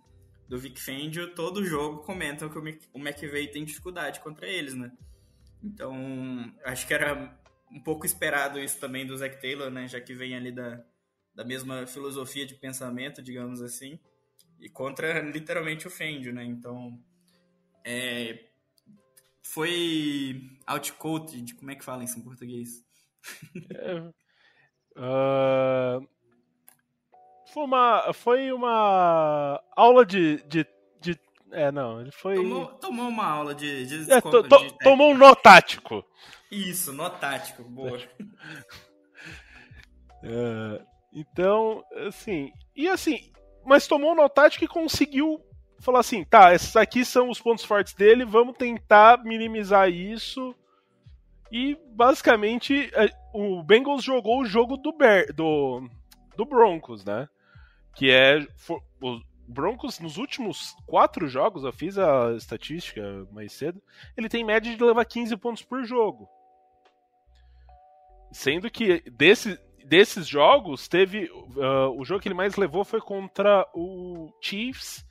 [0.47, 4.93] do Vic Fangio, todo jogo comentam que o McVeigh tem dificuldade contra eles, né?
[5.65, 7.35] Então, acho que era
[7.73, 9.89] um pouco esperado isso também do Zac Taylor, né?
[9.89, 10.85] Já que vem ali da,
[11.35, 13.99] da mesma filosofia de pensamento, digamos assim
[14.63, 16.45] e contra literalmente o Fendio, né?
[16.45, 16.97] Então,
[17.85, 18.45] é,
[19.43, 22.85] foi outcoated, como é que fala isso em português?
[23.75, 23.99] é,
[24.97, 26.09] uh,
[27.53, 30.67] foi uma foi uma aula de, de,
[31.01, 34.79] de é não ele foi tomou, tomou uma aula de, de, é, to, to, de
[34.79, 36.05] tomou um nó tático
[36.53, 37.99] isso nó tático boa
[40.23, 43.33] uh, então assim e assim
[43.65, 45.41] mas tomou um tático e conseguiu
[45.83, 50.55] falar assim, tá, esses aqui são os pontos fortes dele, vamos tentar minimizar isso.
[51.51, 54.95] E basicamente é, o Bengals jogou o jogo do
[55.35, 55.89] do,
[56.37, 57.29] do Broncos, né?
[57.95, 63.83] Que é for, o Broncos nos últimos quatro jogos, eu fiz a estatística mais cedo,
[64.17, 66.29] ele tem média de levar 15 pontos por jogo.
[68.33, 71.31] Sendo que desse, desses jogos, teve.
[71.31, 75.07] Uh, o jogo que ele mais levou foi contra o Chiefs,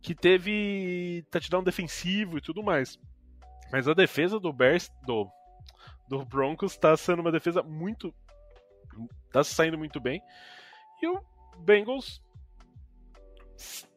[0.00, 2.98] que teve touchdown defensivo e tudo mais.
[3.70, 5.28] Mas a defesa do Bears, do,
[6.08, 8.14] do Broncos, está sendo uma defesa muito.
[9.26, 10.22] está saindo muito bem.
[11.02, 11.22] E o
[11.58, 12.22] Bengals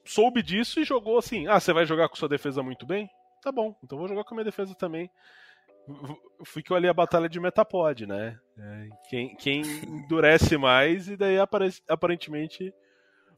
[0.03, 3.09] soube disso e jogou assim: ah, você vai jogar com sua defesa muito bem?
[3.41, 5.09] Tá bom, então vou jogar com a minha defesa também
[6.45, 8.39] ficou ali a batalha de Metapod, né?
[8.57, 11.37] É, quem, quem endurece mais, e daí
[11.87, 12.73] aparentemente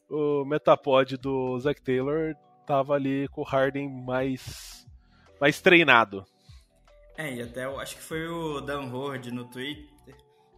[0.09, 4.85] o Metapod do Zack Taylor tava ali com o Harden mais,
[5.39, 6.25] mais treinado.
[7.17, 9.97] É, e até eu acho que foi o Dan Horde no Twitter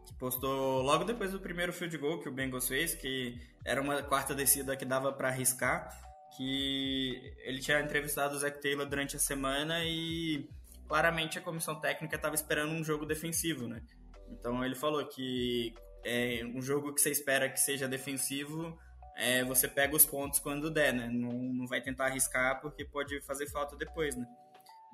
[0.05, 4.01] que postou logo depois do primeiro field goal que o Bengals fez, que era uma
[4.01, 5.89] quarta descida que dava para arriscar,
[6.35, 10.49] que ele tinha entrevistado o Zack Taylor durante a semana e
[10.89, 13.79] claramente a comissão técnica estava esperando um jogo defensivo, né?
[14.27, 15.73] Então ele falou que
[16.03, 18.75] é um jogo que você espera que seja defensivo,
[19.15, 21.07] é, você pega os pontos quando der, né?
[21.07, 24.25] Não, não vai tentar arriscar porque pode fazer falta depois, né?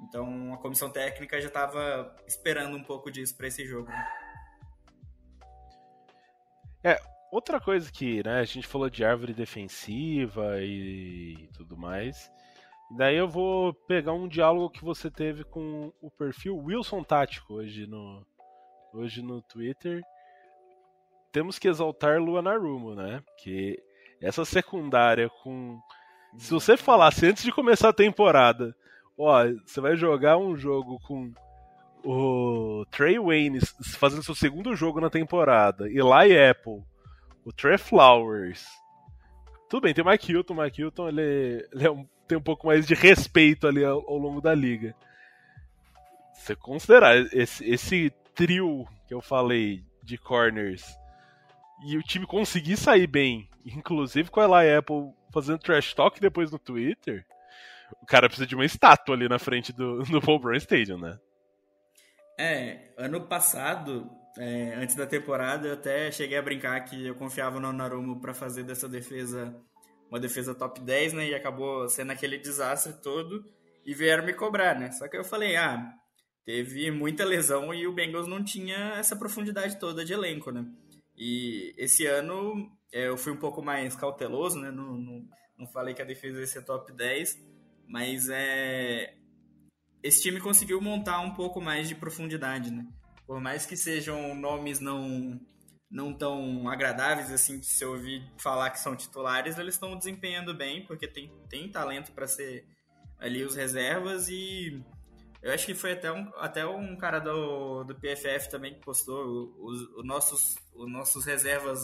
[0.01, 3.89] Então a comissão técnica já estava esperando um pouco disso para esse jogo.
[3.89, 4.08] Né?
[6.84, 6.99] É,
[7.31, 12.29] outra coisa que, né, a gente falou de árvore defensiva e tudo mais.
[12.91, 17.88] Daí eu vou pegar um diálogo que você teve com o perfil Wilson Tático hoje
[17.88, 18.26] no,
[18.93, 20.04] hoje no Twitter.
[21.32, 23.21] Temos que exaltar Lua Narumo, né?
[23.39, 23.82] Que
[24.21, 25.80] essa secundária com.
[26.38, 28.76] Se você falasse antes de começar a temporada,
[29.17, 31.34] ó, você vai jogar um jogo com
[32.04, 33.60] o Trey Wayne
[33.98, 36.84] fazendo seu segundo jogo na temporada, Eli Apple,
[37.43, 38.65] o Trey Flowers.
[39.69, 42.42] Tudo bem, tem o Mike Hilton, o Mike Hilton ele, ele é um tem um
[42.42, 44.96] pouco mais de respeito ali ao, ao longo da liga.
[46.34, 50.98] Você considerar esse, esse trio que eu falei de corners
[51.86, 56.52] e o time conseguir sair bem, inclusive com a Eli Apple fazendo trash talk depois
[56.52, 57.26] no Twitter,
[58.02, 61.20] o cara precisa de uma estátua ali na frente do, do Paul Brown Stadium, né?
[62.38, 67.60] É, ano passado, é, antes da temporada, eu até cheguei a brincar que eu confiava
[67.60, 69.56] no Narumo para fazer dessa defesa
[70.10, 71.30] uma defesa top 10, né?
[71.30, 73.46] E acabou sendo aquele desastre todo
[73.86, 74.91] e vieram me cobrar, né?
[74.91, 75.94] Só que eu falei, ah,
[76.46, 80.65] teve muita lesão e o Bengals não tinha essa profundidade toda de elenco, né?
[81.17, 84.71] E esse ano é, eu fui um pouco mais cauteloso, né?
[84.71, 85.27] Não, não,
[85.58, 87.40] não falei que a defesa ia ser top 10,
[87.88, 89.15] mas é,
[90.04, 92.86] esse time conseguiu montar um pouco mais de profundidade, né?
[93.25, 95.40] Por mais que sejam nomes não
[95.90, 100.86] não tão agradáveis assim de se ouvir falar que são titulares, eles estão desempenhando bem,
[100.86, 102.65] porque tem, tem talento para ser
[103.19, 104.83] ali os reservas e
[105.42, 109.56] eu acho que foi até um, até um cara do, do PFF também que postou
[109.60, 111.79] os, os, nossos, os nossos reservas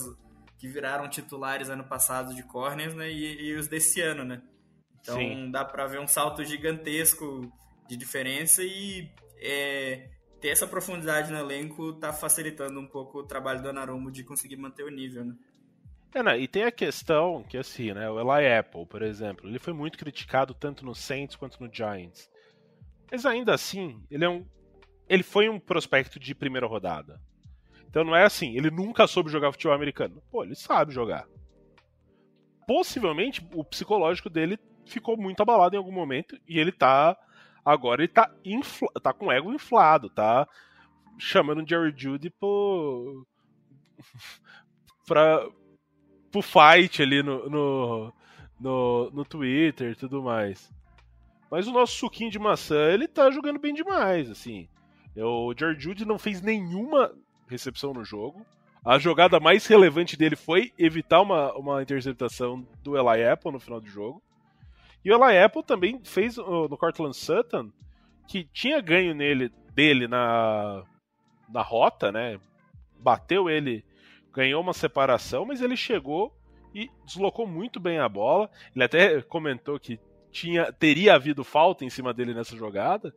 [0.58, 4.42] que viraram titulares ano passado de corners, né, e, e os desse ano, né?
[5.00, 5.50] Então Sim.
[5.50, 7.52] dá para ver um salto gigantesco
[7.88, 9.08] de diferença e
[9.40, 10.08] é,
[10.42, 14.56] ter essa profundidade no elenco tá facilitando um pouco o trabalho do Anarumo de conseguir
[14.56, 15.36] manter o nível, né?
[16.12, 19.60] É, não, e tem a questão que, assim, né, o Eli Apple, por exemplo, ele
[19.60, 22.28] foi muito criticado tanto no Saints quanto no Giants.
[23.10, 24.44] Mas ainda assim, ele é um.
[25.08, 27.20] Ele foi um prospecto de primeira rodada.
[27.88, 30.22] Então não é assim, ele nunca soube jogar futebol americano.
[30.30, 31.26] Pô, ele sabe jogar.
[32.66, 37.16] Possivelmente o psicológico dele ficou muito abalado em algum momento e ele tá.
[37.64, 40.48] Agora ele tá, infla, tá com o ego inflado, tá
[41.18, 43.26] chamando o Jerry Judy pro.
[45.06, 45.48] pra,
[46.30, 48.12] pro fight ali no, no,
[48.58, 50.72] no, no Twitter e tudo mais.
[51.50, 54.68] Mas o nosso suquinho de maçã, ele tá jogando bem demais, assim.
[55.16, 57.12] O George Judy não fez nenhuma
[57.46, 58.44] recepção no jogo.
[58.84, 63.80] A jogada mais relevante dele foi evitar uma, uma interceptação do Eli Apple no final
[63.80, 64.22] do jogo.
[65.04, 67.70] E o Eli Apple também fez no Cortland Sutton,
[68.28, 70.84] que tinha ganho nele dele na,
[71.48, 72.38] na rota, né?
[73.00, 73.84] Bateu ele,
[74.32, 76.34] ganhou uma separação, mas ele chegou
[76.74, 78.50] e deslocou muito bem a bola.
[78.74, 79.98] Ele até comentou que
[80.30, 83.14] tinha teria havido falta em cima dele nessa jogada,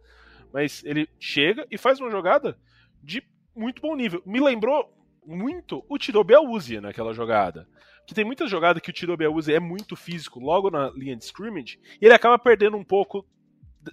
[0.51, 2.57] mas ele chega e faz uma jogada
[3.01, 3.23] de
[3.55, 4.21] muito bom nível.
[4.25, 4.91] Me lembrou
[5.25, 7.67] muito o Tidobe Awuzie naquela jogada.
[8.05, 11.23] Que tem muita jogada que o Tidobe Awuzie é muito físico logo na linha de
[11.23, 13.25] scrimmage e ele acaba perdendo um pouco,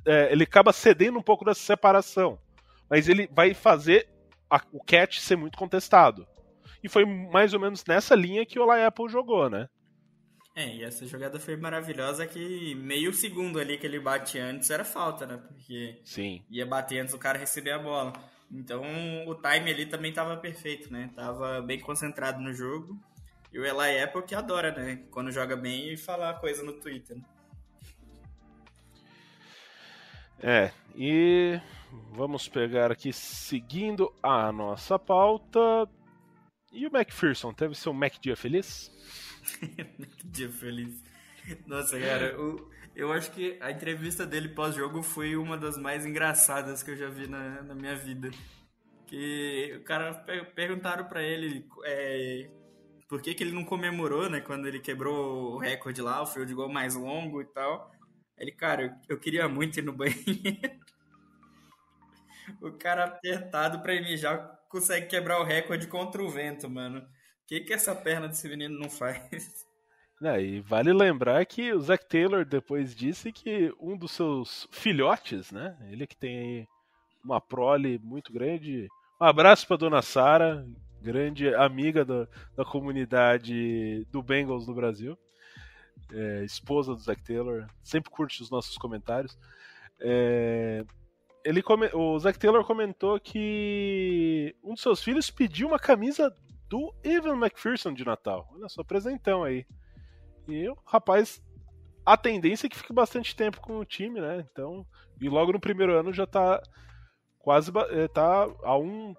[0.06, 2.38] é, ele acaba cedendo um pouco dessa separação.
[2.90, 4.08] Mas ele vai fazer
[4.50, 6.26] a, o catch ser muito contestado.
[6.82, 9.68] E foi mais ou menos nessa linha que o Olay Apple jogou, né?
[10.54, 14.84] É, e essa jogada foi maravilhosa que meio segundo ali que ele bate antes era
[14.84, 15.38] falta, né?
[15.38, 16.42] Porque Sim.
[16.50, 18.12] ia bater antes do cara receber a bola.
[18.50, 18.82] Então
[19.26, 21.10] o time ali também estava perfeito, né?
[21.16, 23.00] Tava bem concentrado no jogo.
[23.53, 25.05] E o Eli Apple que adora, né?
[25.11, 27.16] Quando joga bem e falar coisa no Twitter.
[27.16, 27.24] Né?
[30.44, 31.61] É, e
[32.11, 35.88] vamos pegar aqui seguindo a nossa pauta.
[36.72, 38.90] E o McPherson, teve seu Mac dia feliz?
[40.24, 41.03] Dia feliz.
[41.66, 46.82] Nossa, cara, eu, eu acho que a entrevista dele pós-jogo foi uma das mais engraçadas
[46.82, 48.30] que eu já vi na, na minha vida.
[49.07, 50.14] Que o cara
[50.55, 52.48] perguntaram para ele é,
[53.12, 56.54] por que, que ele não comemorou, né, quando ele quebrou o recorde lá, o field
[56.54, 57.90] goal mais longo e tal.
[58.38, 60.80] Ele, cara, eu, eu queria muito ir no banheiro.
[62.62, 64.38] o cara apertado pra já
[64.70, 67.06] consegue quebrar o recorde contra o vento, mano
[67.52, 69.66] que, que essa perna desse menino não faz?
[70.22, 75.50] É, e vale lembrar que o Zac Taylor depois disse que um dos seus filhotes,
[75.50, 75.76] né?
[75.90, 76.66] Ele que tem
[77.24, 78.88] uma prole muito grande.
[79.20, 80.64] Um abraço para dona Sara,
[81.03, 82.26] grande amiga da,
[82.57, 85.18] da comunidade do Bengals no Brasil.
[86.12, 89.38] É, esposa do Zac Taylor, sempre curte os nossos comentários.
[90.00, 90.84] É,
[91.44, 91.62] ele
[91.94, 96.34] o Zac Taylor comentou que um dos seus filhos pediu uma camisa
[96.68, 98.48] do Evan McPherson de Natal.
[98.55, 99.66] Olha só, presentão aí.
[100.48, 101.42] E o rapaz,
[102.05, 104.46] a tendência é que fique bastante tempo com o time, né?
[104.50, 104.86] Então,
[105.20, 106.62] e logo no primeiro ano já tá
[107.38, 109.14] quase eh, tá a um,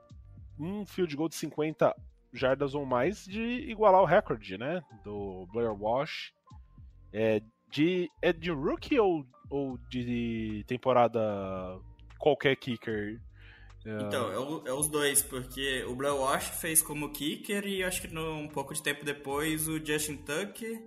[0.60, 1.96] um field goal de 50
[2.32, 4.82] jardas ou mais de igualar o recorde, né?
[5.04, 6.34] Do Blair Walsh.
[7.12, 11.20] É de, é de rookie ou, ou de temporada
[12.18, 13.20] qualquer kicker
[13.86, 18.08] então, é, é, os dois, porque o Blair Wash fez como kicker e acho que
[18.08, 20.82] no, um pouco de tempo depois o Justin Tucker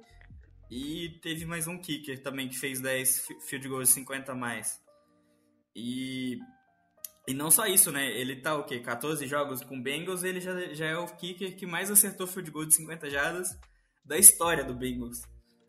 [0.71, 4.81] e teve mais um kicker também que fez 10 field goals 50 a mais.
[5.75, 6.39] E,
[7.27, 8.07] e não só isso, né?
[8.09, 8.79] Ele tá o quê?
[8.79, 12.64] 14 jogos com Bengals, ele já, já é o kicker que mais acertou field goal
[12.64, 13.59] de 50 jardas
[14.05, 15.22] da história do Bengals.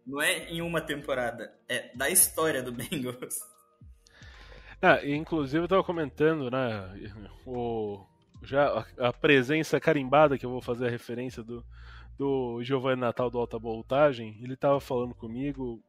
[0.05, 3.35] Não é em uma temporada, é da história do Bengals.
[4.79, 7.11] Ah, inclusive eu tava comentando, né?
[7.43, 8.05] O,
[8.43, 11.65] já a, a, presença carimbada que eu vou fazer a referência do,
[12.15, 15.83] do Giovanni Natal do Alta Voltagem, ele tava falando comigo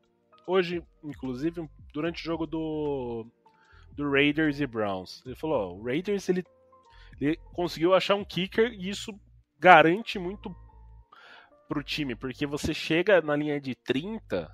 [0.47, 3.27] hoje, inclusive, durante o jogo do,
[3.99, 5.23] do Raiders e Browns.
[5.27, 6.45] Ele falou: ó, o Raiders ele,
[7.21, 9.13] ele conseguiu achar um kicker e isso
[9.59, 10.55] garante muito
[11.69, 14.51] pro time, porque você chega na linha de 30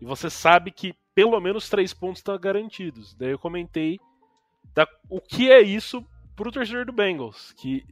[0.00, 3.12] e você sabe que pelo menos três pontos estão tá garantidos.
[3.14, 3.98] Daí eu comentei
[4.72, 6.06] da, o que é isso
[6.36, 7.84] pro torcedor do Bengals, que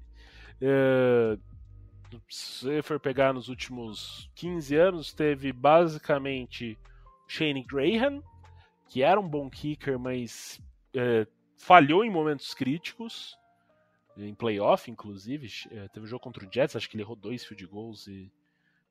[0.63, 1.37] é,
[2.31, 6.79] se você for pegar nos últimos 15 anos, teve basicamente
[7.27, 8.23] Shane Graham,
[8.87, 10.59] que era um bom kicker, mas
[10.95, 11.27] é,
[11.57, 13.37] falhou em momentos críticos,
[14.17, 15.49] em playoff, inclusive.
[15.71, 18.33] É, teve um jogo contra o Jets, acho que ele errou dois field goals e,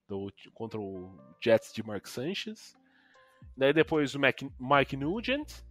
[0.08, 2.76] do, contra o Jets de Mark Sanchez.
[3.56, 5.64] Daí depois o Mac, Mike Nugent.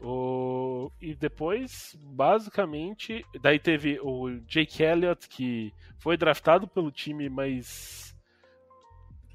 [0.00, 0.90] O...
[1.00, 8.14] E depois, basicamente, daí teve o Jake Elliott, que foi draftado pelo time, mas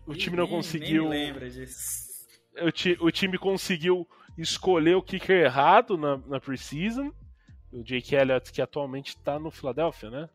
[0.05, 1.09] o time não conseguiu.
[1.09, 2.11] Nem lembra disso.
[2.61, 2.97] O, ti...
[2.99, 7.11] o time conseguiu escolher o kicker errado na, na preseason.
[7.71, 10.29] O Jake Elliott, que atualmente está no Philadelphia, né?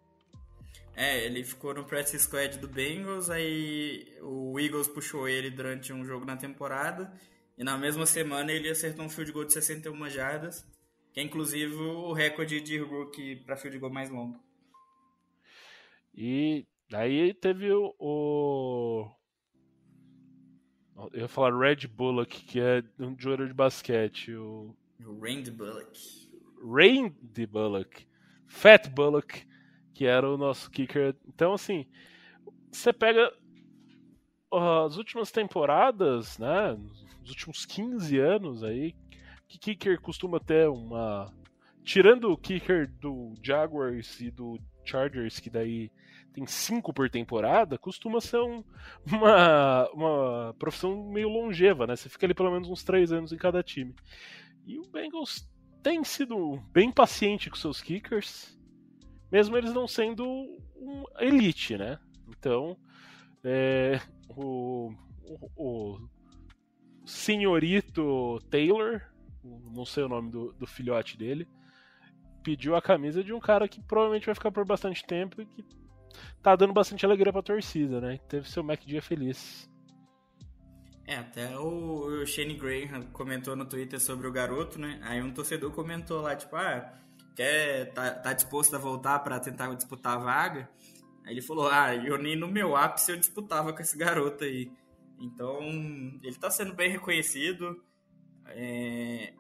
[0.97, 6.03] É, ele ficou no practice squad do Bengals, aí o Eagles puxou ele durante um
[6.07, 7.12] jogo na temporada,
[7.59, 10.66] e na mesma semana ele acertou um field goal de 61 jardas,
[11.12, 14.40] que é inclusive o recorde de rookie para field goal mais longo.
[16.14, 19.11] E daí teve o, o...
[21.12, 24.32] Eu ia falar Red Bullock, que é um jogador de basquete.
[24.34, 24.74] O,
[25.20, 26.28] Randy Bullock.
[26.62, 28.07] Randy Bullock.
[28.47, 29.47] Fat Bullock
[29.97, 31.16] que era o nosso kicker.
[31.26, 31.86] Então, assim,
[32.70, 33.32] você pega
[34.53, 36.78] as últimas temporadas, né,
[37.22, 38.94] os últimos 15 anos aí,
[39.49, 41.32] que kicker costuma ter uma...
[41.82, 45.90] Tirando o kicker do Jaguars e do Chargers, que daí
[46.37, 48.62] tem cinco por temporada, costuma ser um,
[49.11, 51.97] uma, uma profissão meio longeva, né?
[51.97, 53.95] Você fica ali pelo menos uns três anos em cada time.
[54.66, 55.49] E o Bengals
[55.82, 58.57] tem sido bem paciente com seus kickers
[59.30, 60.24] mesmo eles não sendo
[60.76, 61.99] um elite, né?
[62.28, 62.76] Então,
[63.43, 64.93] é, o,
[65.24, 66.09] o, o,
[67.05, 69.03] senhorito Taylor,
[69.45, 71.49] não sei o nome do, do, filhote dele,
[72.43, 75.64] pediu a camisa de um cara que provavelmente vai ficar por bastante tempo e que
[76.43, 78.19] tá dando bastante alegria pra torcida, né?
[78.29, 79.69] Teve seu Mac dia feliz.
[81.07, 84.99] É, até o Shane Graham comentou no Twitter sobre o garoto, né?
[85.03, 86.93] Aí um torcedor comentou lá, tipo, ah,
[87.37, 90.69] quer tá, tá disposto a voltar para tentar disputar a vaga.
[91.25, 94.71] Aí ele falou: Ah, eu nem no meu ápice eu disputava com esse garoto aí.
[95.21, 97.83] Então, ele está sendo bem reconhecido.
[98.49, 99.33] É...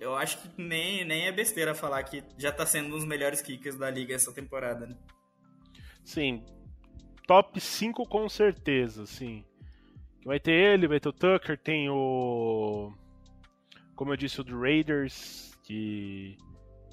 [0.00, 3.42] Eu acho que nem, nem é besteira falar que já está sendo um dos melhores
[3.42, 4.96] kickers da liga essa temporada, né?
[6.04, 6.44] Sim.
[7.26, 9.44] Top 5 com certeza, sim.
[10.24, 12.92] Vai ter ele, vai ter o Tucker, tem o.
[13.94, 16.36] Como eu disse, o do Raiders, que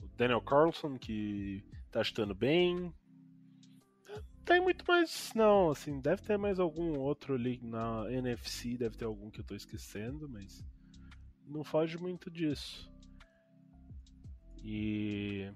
[0.03, 2.93] o Daniel Carlson, que tá chutando bem.
[4.45, 9.03] Tem muito mais, não, assim, deve ter mais algum outro ali na NFC, deve ter
[9.03, 10.63] algum que eu tô esquecendo, mas
[11.47, 12.91] não foge muito disso.
[14.63, 15.51] E.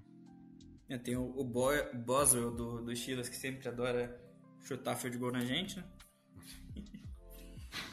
[0.88, 4.20] É, tem o, o Boswell do, do Steelers que sempre adora
[4.60, 5.84] chutar field goal na gente, né?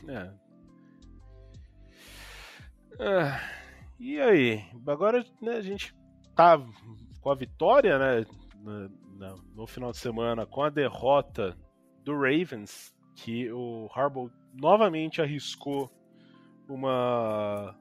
[3.00, 3.04] é.
[3.04, 3.60] Ah.
[4.00, 4.64] E aí?
[4.88, 5.93] Agora né, a gente
[6.36, 6.58] tá
[7.22, 8.26] com a vitória, né?
[8.56, 8.89] No,
[9.54, 11.58] no final de semana, com a derrota
[12.06, 15.89] do Ravens, que o Harbaugh novamente arriscou
[16.70, 17.78] uma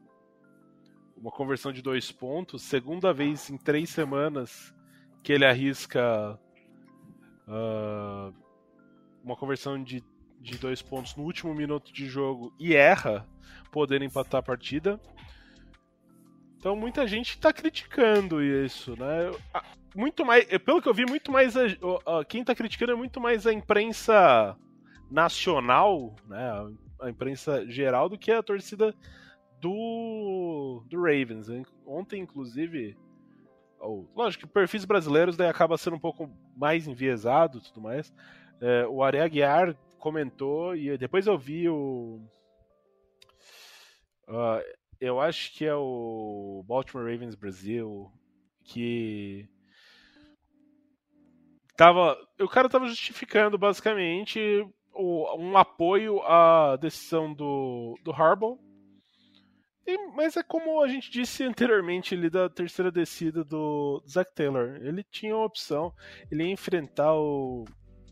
[1.20, 4.74] uma conversão de dois pontos, segunda vez em três semanas
[5.22, 6.38] que ele arrisca
[7.46, 8.32] uh,
[9.22, 10.02] uma conversão de,
[10.40, 13.26] de dois pontos no último minuto de jogo e erra,
[13.70, 15.00] podendo empatar a partida.
[16.56, 19.30] Então muita gente está criticando isso, né?
[19.94, 21.62] Muito mais, pelo que eu vi, muito mais a,
[22.06, 24.56] a, quem está criticando é muito mais a imprensa
[25.10, 26.76] nacional, né?
[27.00, 28.92] A imprensa geral do que a torcida
[29.61, 31.48] do, do Ravens.
[31.86, 32.96] Ontem, inclusive,
[34.14, 38.12] lógico que perfis brasileiros daí acaba sendo um pouco mais enviesado, tudo mais.
[38.61, 42.20] É, o Ari Aguiar comentou e depois eu vi o
[44.28, 44.61] Uh,
[45.00, 48.12] eu acho que é o Baltimore Ravens Brasil
[48.62, 49.48] que
[51.74, 54.38] tava, o cara tava justificando basicamente
[54.92, 58.59] o, um apoio à decisão do, do Harbaugh.
[59.89, 64.30] E, mas é como a gente disse anteriormente ali da terceira descida do, do Zach
[64.34, 64.76] Taylor.
[64.82, 65.95] Ele tinha uma opção,
[66.30, 67.64] ele ia enfrentar o,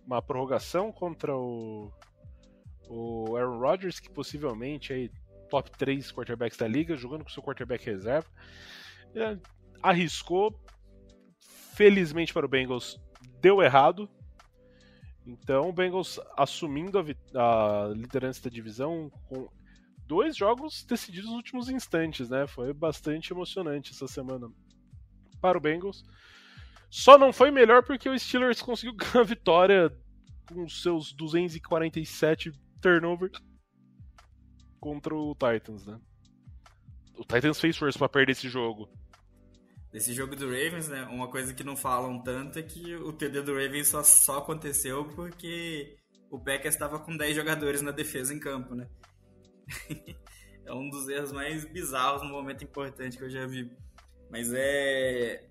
[0.06, 1.92] uma prorrogação contra o,
[2.88, 5.10] o Aaron Rodgers, que possivelmente aí
[5.50, 8.26] top 3 quarterbacks da liga, jogando com seu quarterback reserva.
[9.14, 9.36] É,
[9.82, 10.58] arriscou.
[11.74, 12.98] Felizmente para o Bengals,
[13.38, 14.08] deu errado.
[15.26, 17.02] Então, o Bengals assumindo a,
[17.84, 19.46] a liderança da divisão com
[20.06, 22.46] dois jogos decididos nos últimos instantes, né?
[22.46, 24.50] Foi bastante emocionante essa semana
[25.40, 26.04] para o Bengals.
[26.88, 29.92] Só não foi melhor porque o Steelers conseguiu ganhar a vitória
[30.48, 33.38] com seus 247 turnovers
[34.80, 36.00] contra o Titans, né?
[37.16, 38.88] O Titans fez força para perder esse jogo.
[39.90, 41.04] Desse jogo do Ravens, né?
[41.04, 45.06] Uma coisa que não falam tanto é que o TD do Ravens só, só aconteceu
[45.16, 45.96] porque
[46.30, 48.86] o Packers estava com 10 jogadores na defesa em campo, né?
[50.64, 53.70] é um dos erros mais bizarros no momento importante que eu já vi.
[54.30, 55.48] Mas é.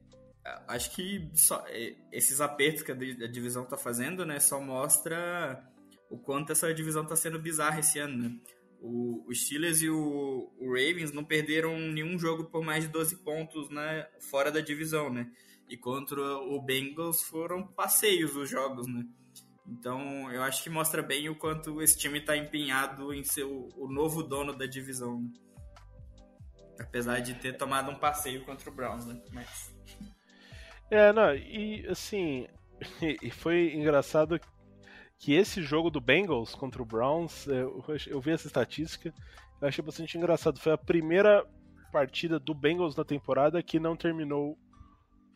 [0.67, 2.95] Acho que só, é, esses apertos que a
[3.27, 5.67] divisão está fazendo, né, só mostra
[6.07, 8.39] o quanto essa divisão está sendo bizarra esse ano, né?
[8.79, 13.23] O, o Steelers e o, o, Ravens não perderam nenhum jogo por mais de 12
[13.23, 15.31] pontos né, fora da divisão, né?
[15.67, 19.03] E contra o Bengals foram passeios os jogos, né?
[19.67, 23.69] Então, eu acho que mostra bem o quanto esse time está empenhado em ser o,
[23.75, 25.19] o, novo dono da divisão.
[25.21, 25.29] Né?
[26.79, 29.19] Apesar de ter tomado um passeio contra o Browns, né?
[29.31, 29.75] Mas...
[30.91, 32.47] É, não, e assim,
[33.21, 34.39] e foi engraçado
[35.17, 39.11] que esse jogo do Bengals contra o Browns, é, eu, eu vi essa estatística,
[39.59, 40.59] eu achei bastante engraçado.
[40.59, 41.43] Foi a primeira
[41.91, 44.57] partida do Bengals na temporada que não terminou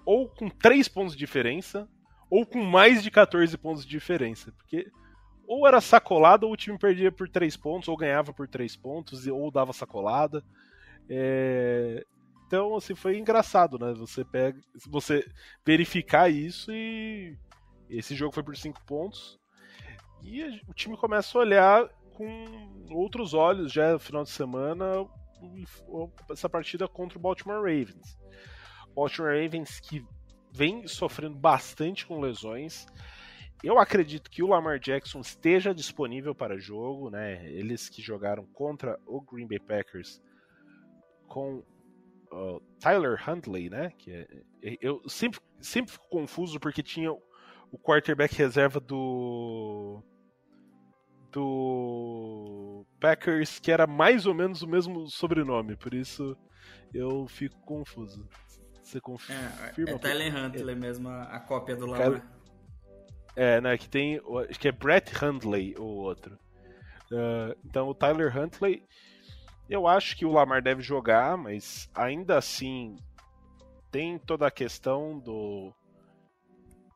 [0.06, 1.88] ou com 3 pontos de diferença,
[2.30, 4.52] ou com mais de 14 pontos de diferença.
[4.52, 4.92] Porque
[5.48, 9.26] ou era sacolada, ou o time perdia por 3 pontos, ou ganhava por 3 pontos,
[9.26, 10.44] ou dava sacolada.
[11.10, 12.06] É...
[12.46, 13.94] Então, assim, foi engraçado, né?
[13.94, 14.60] Você pega.
[14.88, 15.28] Você
[15.66, 17.36] verificar isso e.
[17.90, 19.40] Esse jogo foi por 5 pontos.
[20.22, 24.86] E o time começa a olhar com outros olhos já no final de semana
[26.30, 28.20] essa partida contra o Baltimore Ravens.
[28.94, 30.06] Baltimore Ravens que
[30.52, 32.86] vem sofrendo bastante com lesões.
[33.64, 37.50] Eu acredito que o Lamar Jackson esteja disponível para jogo, né?
[37.52, 40.22] Eles que jogaram contra o Green Bay Packers
[41.28, 41.64] com
[42.80, 43.92] Tyler Huntley, né?
[43.98, 44.28] Que é,
[44.64, 50.02] é, eu sempre, sempre fico confuso porque tinha o quarterback reserva do
[51.32, 56.36] do Packers que era mais ou menos o mesmo sobrenome, por isso
[56.94, 58.28] eu fico confuso.
[58.90, 59.52] Você confirma?
[59.78, 60.76] É, é Tyler Huntley é.
[60.76, 62.28] mesmo, a, cópia do Lamar.
[63.36, 64.20] É, né, que tem,
[64.50, 66.40] acho que é Brett Hundley o outro.
[67.12, 68.84] Uh, então o Tyler Huntley,
[69.70, 72.96] eu acho que o Lamar deve jogar, mas ainda assim
[73.92, 75.72] tem toda a questão do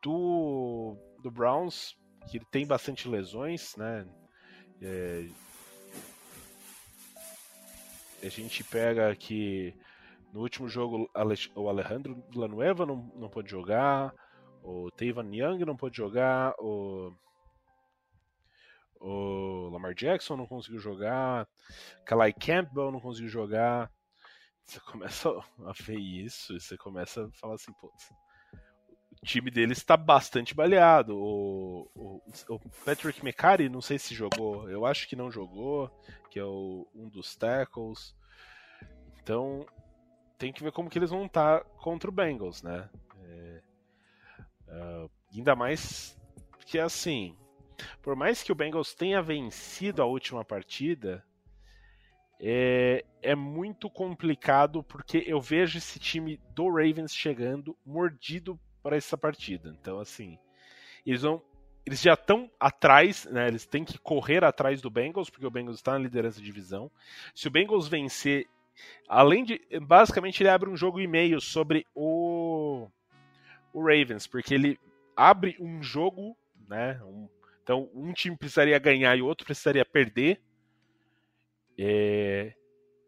[0.02, 1.96] do, do Browns,
[2.28, 4.06] que ele tem bastante lesões, né?
[4.82, 5.28] É,
[8.24, 9.76] a gente pega aqui
[10.34, 11.08] no último jogo,
[11.56, 14.12] o Alejandro Villanueva não, não pôde jogar,
[14.64, 17.14] o Tavan Young não pôde jogar, o,
[19.00, 21.48] o Lamar Jackson não conseguiu jogar,
[22.04, 23.92] Kalai Campbell não conseguiu jogar.
[24.66, 29.96] Você começa a ver isso e você começa a falar assim, o time deles está
[29.96, 31.16] bastante baleado.
[31.16, 35.92] O, o, o, Patrick McCarry, não sei se jogou, eu acho que não jogou,
[36.32, 38.16] que é o, um dos tackles.
[39.22, 39.66] Então,
[40.38, 42.90] tem que ver como que eles vão estar tá contra o Bengals, né?
[43.22, 43.62] É,
[44.68, 46.20] uh, ainda mais
[46.66, 47.38] que assim,
[48.02, 51.24] por mais que o Bengals tenha vencido a última partida,
[52.40, 59.18] é, é muito complicado porque eu vejo esse time do Ravens chegando mordido para essa
[59.18, 59.76] partida.
[59.80, 60.38] Então, assim,
[61.06, 61.42] eles vão.
[61.86, 63.48] Eles já estão atrás, né?
[63.48, 66.90] Eles têm que correr atrás do Bengals, porque o Bengals está na liderança de divisão.
[67.36, 68.48] Se o Bengals vencer
[69.08, 69.62] Além de.
[69.82, 72.88] Basicamente, ele abre um jogo e meio sobre o.
[73.74, 74.80] O Ravens, porque ele
[75.16, 77.02] abre um jogo, né?
[77.04, 77.28] Um,
[77.64, 80.40] então, um time precisaria ganhar e o outro precisaria perder.
[81.76, 82.54] É,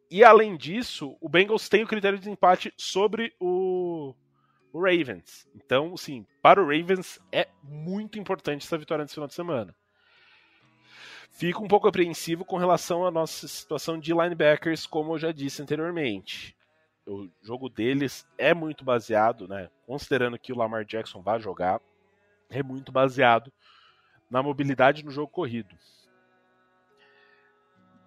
[0.10, 4.16] e além disso, o Bengals tem o critério de empate sobre o,
[4.74, 5.48] o Ravens.
[5.54, 9.76] Então, sim, para o Ravens é muito importante essa vitória nesse final de semana
[11.36, 15.62] fico um pouco apreensivo com relação à nossa situação de linebackers, como eu já disse
[15.62, 16.56] anteriormente.
[17.06, 19.70] O jogo deles é muito baseado, né?
[19.86, 21.80] Considerando que o Lamar Jackson vai jogar,
[22.50, 23.52] é muito baseado
[24.32, 25.76] na mobilidade no jogo corrido.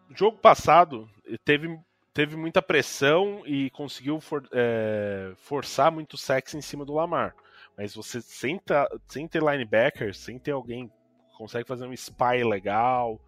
[0.09, 1.09] No jogo passado
[1.45, 1.79] teve,
[2.15, 7.37] teve muita pressão e conseguiu for, é, forçar muito sexo em cima do Lamar.
[7.77, 8.59] Mas você sem,
[9.07, 10.91] sem ter linebackers, sem ter alguém
[11.39, 13.25] consegue fazer um spy legal,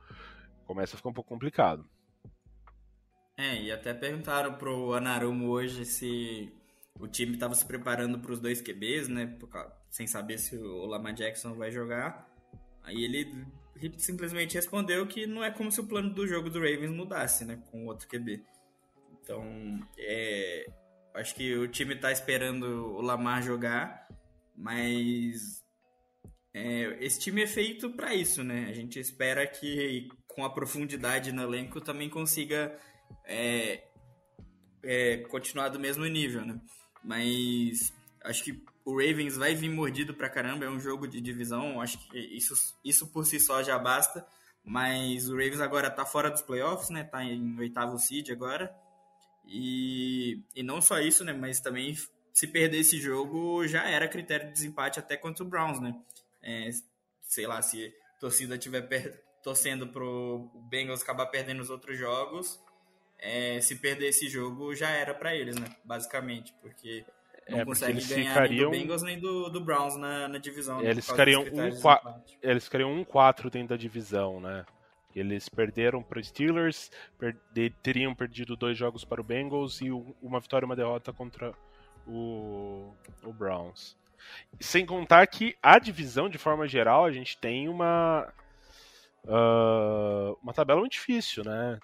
[0.66, 1.88] começa a ficar um pouco complicado.
[3.38, 6.52] É, e até perguntaram pro Anarumo hoje se
[6.98, 9.38] o time estava se preparando para os dois QBs, né?
[9.88, 12.28] Sem saber se o Lamar Jackson vai jogar.
[12.82, 13.32] Aí ele
[13.96, 17.62] simplesmente respondeu que não é como se o plano do jogo do Ravens mudasse, né?
[17.70, 18.44] Com outro QB.
[19.22, 20.66] Então, é,
[21.14, 24.06] acho que o time está esperando o Lamar jogar,
[24.54, 25.59] mas
[26.52, 28.66] é, esse time é feito para isso, né?
[28.68, 32.76] A gente espera que com a profundidade no elenco também consiga
[33.24, 33.84] é,
[34.82, 36.60] é, continuar do mesmo nível, né?
[37.04, 37.92] Mas
[38.24, 41.98] acho que o Ravens vai vir mordido pra caramba, é um jogo de divisão, acho
[42.08, 44.26] que isso, isso por si só já basta.
[44.64, 47.04] Mas o Ravens agora tá fora dos playoffs, né?
[47.04, 48.74] Tá em oitavo seed agora.
[49.46, 51.32] E, e não só isso, né?
[51.32, 51.96] Mas também
[52.32, 55.94] se perder esse jogo já era critério de desempate até contra o Browns, né?
[56.42, 56.70] É,
[57.22, 58.88] sei lá, se a torcida estiver
[59.42, 62.60] torcendo pro Bengals acabar perdendo os outros jogos,
[63.18, 65.66] é, se perder esse jogo já era para eles, né?
[65.84, 67.04] Basicamente, porque
[67.48, 68.70] não é, consegue ganhar ficariam...
[68.70, 70.80] nem do Bengals nem do, do Browns na, na divisão.
[70.82, 72.22] Eles ficariam, um, qua...
[72.42, 74.64] eles ficariam um 4 dentro da divisão, né?
[75.14, 77.36] Eles perderam para os Steelers, per...
[77.82, 79.90] teriam perdido dois jogos para o Bengals e
[80.22, 81.52] uma vitória e uma derrota contra
[82.06, 83.96] o, o Browns.
[84.60, 88.32] Sem contar que a divisão, de forma geral, a gente tem uma,
[89.24, 91.78] uh, uma tabela muito difícil, né?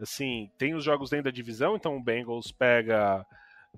[0.00, 3.24] Assim, tem os jogos dentro da divisão, então o Bengals pega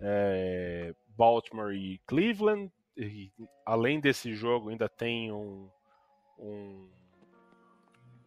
[0.00, 2.70] é, Baltimore e Cleveland.
[2.96, 3.30] E,
[3.64, 5.68] além desse jogo, ainda tem um,
[6.38, 6.88] um.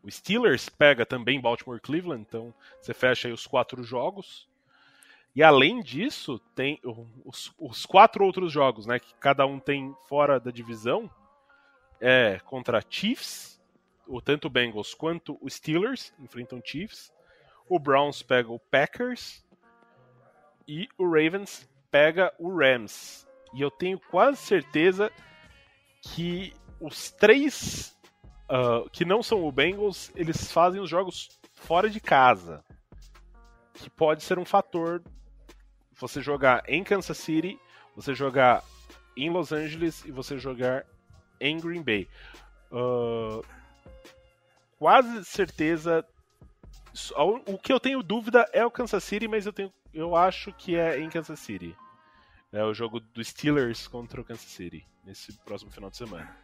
[0.03, 4.48] O Steelers pega também Baltimore e Cleveland, então você fecha aí os quatro jogos.
[5.35, 6.79] E além disso, tem
[7.23, 8.99] os, os, quatro outros jogos, né?
[8.99, 11.09] Que cada um tem fora da divisão.
[12.01, 13.61] É contra Chiefs,
[14.07, 17.13] o tanto o Bengals quanto o Steelers enfrentam Chiefs.
[17.67, 19.45] O Browns pega o Packers.
[20.67, 23.27] E o Ravens pega o Rams.
[23.53, 25.11] E eu tenho quase certeza
[26.01, 27.97] que os três
[28.49, 32.63] uh, que não são o Bengals, eles fazem os jogos fora de casa.
[33.73, 35.03] Que pode ser um fator
[35.99, 37.59] você jogar em Kansas City,
[37.95, 38.63] você jogar
[39.15, 40.85] em Los Angeles e você jogar
[41.39, 42.07] em Green Bay.
[42.71, 43.43] Uh,
[44.77, 46.05] quase certeza.
[47.15, 50.75] O que eu tenho dúvida é o Kansas City, mas eu, tenho, eu acho que
[50.75, 51.75] é em Kansas City.
[52.51, 56.35] É o jogo do Steelers contra o Kansas City, nesse próximo final de semana.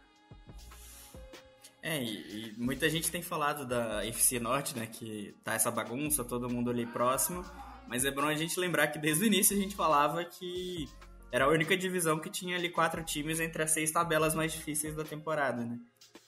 [1.82, 4.86] É, e, e, muita gente tem falado da FC Norte, né?
[4.86, 7.44] Que tá essa bagunça, todo mundo ali próximo.
[7.86, 10.88] Mas é bom a gente lembrar que desde o início a gente falava que
[11.30, 14.94] era a única divisão que tinha ali quatro times entre as seis tabelas mais difíceis
[14.94, 15.78] da temporada, né?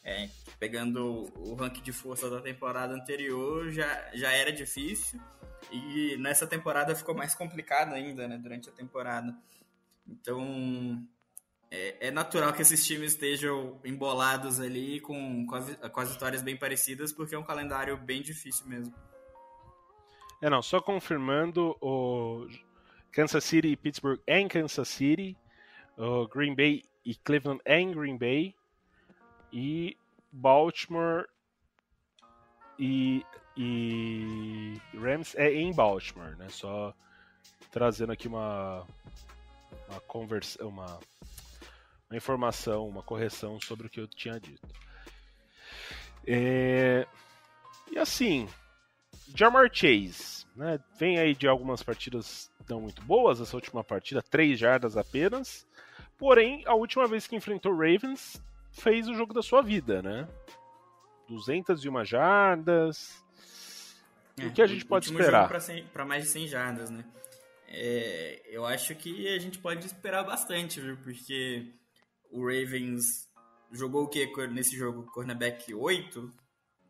[0.02, 0.28] É,
[0.58, 5.20] pegando o ranking de força da temporada anterior, já, já era difícil.
[5.70, 8.38] E nessa temporada ficou mais complicado ainda, né?
[8.38, 9.36] Durante a temporada.
[10.06, 11.06] Então,
[11.70, 16.42] é, é, natural que esses times estejam embolados ali com, com, as, com as vitórias
[16.42, 18.94] bem parecidas, porque é um calendário bem difícil mesmo.
[20.40, 22.46] É, não, só confirmando, o
[23.10, 25.36] Kansas City e Pittsburgh é em Kansas City,
[25.96, 28.54] o Green Bay e Cleveland é em Green Bay,
[29.52, 29.96] e
[30.30, 31.26] Baltimore
[32.78, 33.24] e,
[33.56, 36.48] e Rams é em Baltimore, né?
[36.50, 36.94] Só
[37.70, 38.86] trazendo aqui uma
[39.88, 41.00] uma conversa, uma,
[42.08, 44.68] uma informação, uma correção sobre o que eu tinha dito.
[46.26, 47.06] É,
[47.90, 48.48] e assim,
[49.34, 50.78] Jamar Chase, né?
[50.98, 55.66] Vem aí de algumas partidas não muito boas, essa última partida, 3 jardas apenas.
[56.18, 60.28] Porém, a última vez que enfrentou Ravens, fez o jogo da sua vida, né?
[61.28, 63.24] 201 jardas.
[64.36, 65.48] É, o que a gente pode esperar?
[65.92, 67.04] Para mais de 100 jardas, né?
[67.68, 70.96] É, eu acho que a gente pode esperar bastante, viu?
[70.96, 71.72] Porque
[72.30, 73.28] o Ravens
[73.70, 75.04] jogou o que nesse jogo?
[75.12, 76.32] Cornerback 8,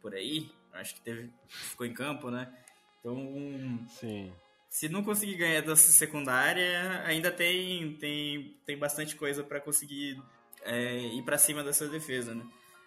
[0.01, 0.51] por aí.
[0.79, 2.53] Acho que teve, ficou em campo, né?
[3.01, 4.33] Então, Sim.
[4.69, 10.23] se não conseguir ganhar dessa secundária, ainda tem, tem, tem bastante coisa para conseguir
[10.63, 12.47] é, ir para cima dessa defesa, né?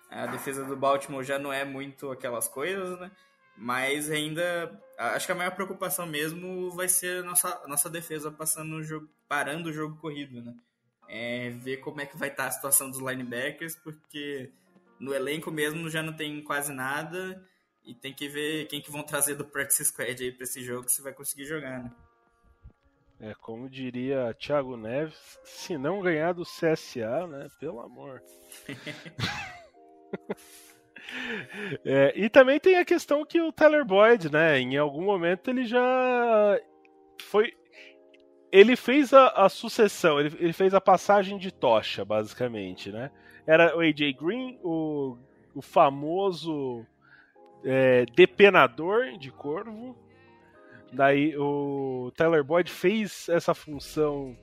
[0.09, 3.11] A defesa do Baltimore já não é muito aquelas coisas, né?
[3.57, 8.75] Mas ainda acho que a maior preocupação mesmo vai ser a nossa, nossa defesa passando
[8.75, 10.53] o jogo, parando o jogo corrido, né?
[11.07, 14.51] É ver como é que vai estar a situação dos linebackers, porque
[14.99, 17.41] no elenco mesmo já não tem quase nada
[17.91, 20.89] e tem que ver quem que vão trazer do practice squad aí para esse jogo
[20.89, 21.91] se vai conseguir jogar, né?
[23.19, 27.47] É, como diria Thiago Neves, se não ganhar do CSA, né?
[27.59, 28.21] Pelo amor.
[31.83, 35.65] É, e também tem a questão que o Tyler Boyd, né, em algum momento ele
[35.65, 36.57] já
[37.23, 37.53] foi.
[38.51, 43.11] Ele fez a, a sucessão, ele, ele, fez a passagem de tocha, basicamente, né?
[43.45, 45.17] Era o AJ Green, o,
[45.53, 46.85] o famoso
[47.63, 49.95] é, depenador de corvo.
[50.93, 54.35] Daí o Tyler Boyd fez essa função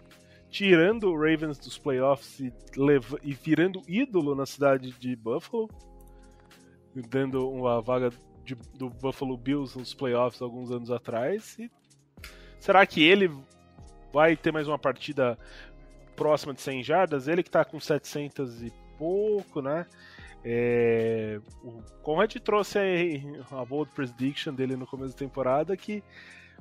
[0.51, 2.53] tirando o Ravens dos playoffs e,
[3.23, 5.69] e virando ídolo na cidade de Buffalo
[7.09, 8.11] dando uma vaga
[8.45, 11.59] de, do Buffalo Bills nos playoffs alguns anos atrás.
[11.59, 11.71] E
[12.59, 13.31] será que ele
[14.13, 15.39] vai ter mais uma partida
[16.17, 17.29] próxima de 100 jardas?
[17.29, 19.87] Ele que está com 700 e pouco, né?
[20.45, 26.03] É, o Conrad trouxe aí a bold prediction dele no começo da temporada que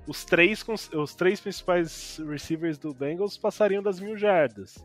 [0.07, 4.75] os três, os três principais receivers do Bengals passariam das mil jardas.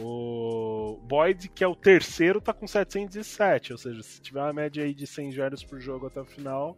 [0.00, 4.84] O Boyd, que é o terceiro, tá com 707, ou seja, se tiver uma média
[4.84, 6.76] aí de 100 jardas por jogo até o final,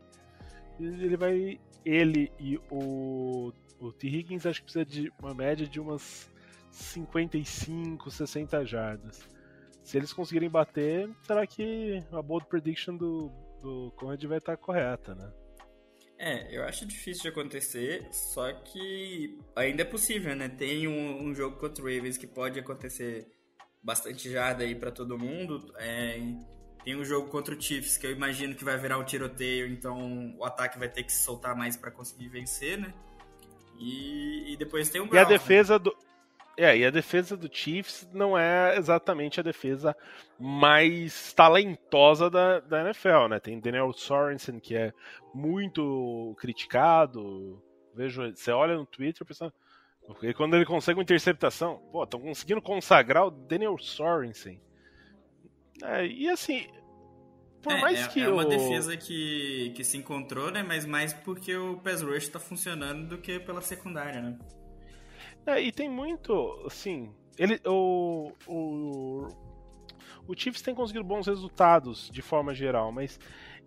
[0.79, 1.61] ele vai.
[1.85, 4.07] Ele e o, o T.
[4.07, 6.31] Higgins acho que precisa de uma média de umas
[6.71, 9.29] 55, 60 jardas.
[9.91, 13.29] Se eles conseguirem bater, será que a bold prediction do,
[13.61, 15.33] do Conrad vai estar correta, né?
[16.17, 20.49] É, eu acho difícil de acontecer, só que ainda é possível, né?
[20.49, 23.27] Tem um, um jogo contra o Ravens que pode acontecer
[23.83, 25.75] bastante jarda aí para todo mundo.
[25.77, 26.21] É,
[26.85, 30.37] tem um jogo contra o Chiefs que eu imagino que vai virar um tiroteio, então
[30.39, 32.95] o ataque vai ter que se soltar mais para conseguir vencer, né?
[33.77, 35.79] E, e depois tem o Browns, E a defesa né?
[35.81, 36.10] do
[36.57, 39.97] é, e a defesa do Chiefs não é exatamente a defesa
[40.39, 43.41] mais talentosa da, da NFL, né?
[43.41, 44.93] Tem Daniel Sorensen, que é
[45.33, 47.63] muito criticado.
[47.95, 49.53] Vejo, você olha no Twitter pensando.
[50.07, 54.61] Porque quando ele consegue uma interceptação, pô, estão conseguindo consagrar o Daniel Sorensen.
[55.83, 56.67] É, e assim,
[57.63, 58.21] por é, mais é, que.
[58.21, 58.49] É uma o...
[58.49, 60.63] defesa que, que se encontrou, né?
[60.63, 64.39] Mas mais porque o pass rush está funcionando do que pela secundária, né?
[65.47, 69.29] É, e tem muito, assim, ele, o, o,
[70.27, 73.19] o Chiefs tem conseguido bons resultados de forma geral, mas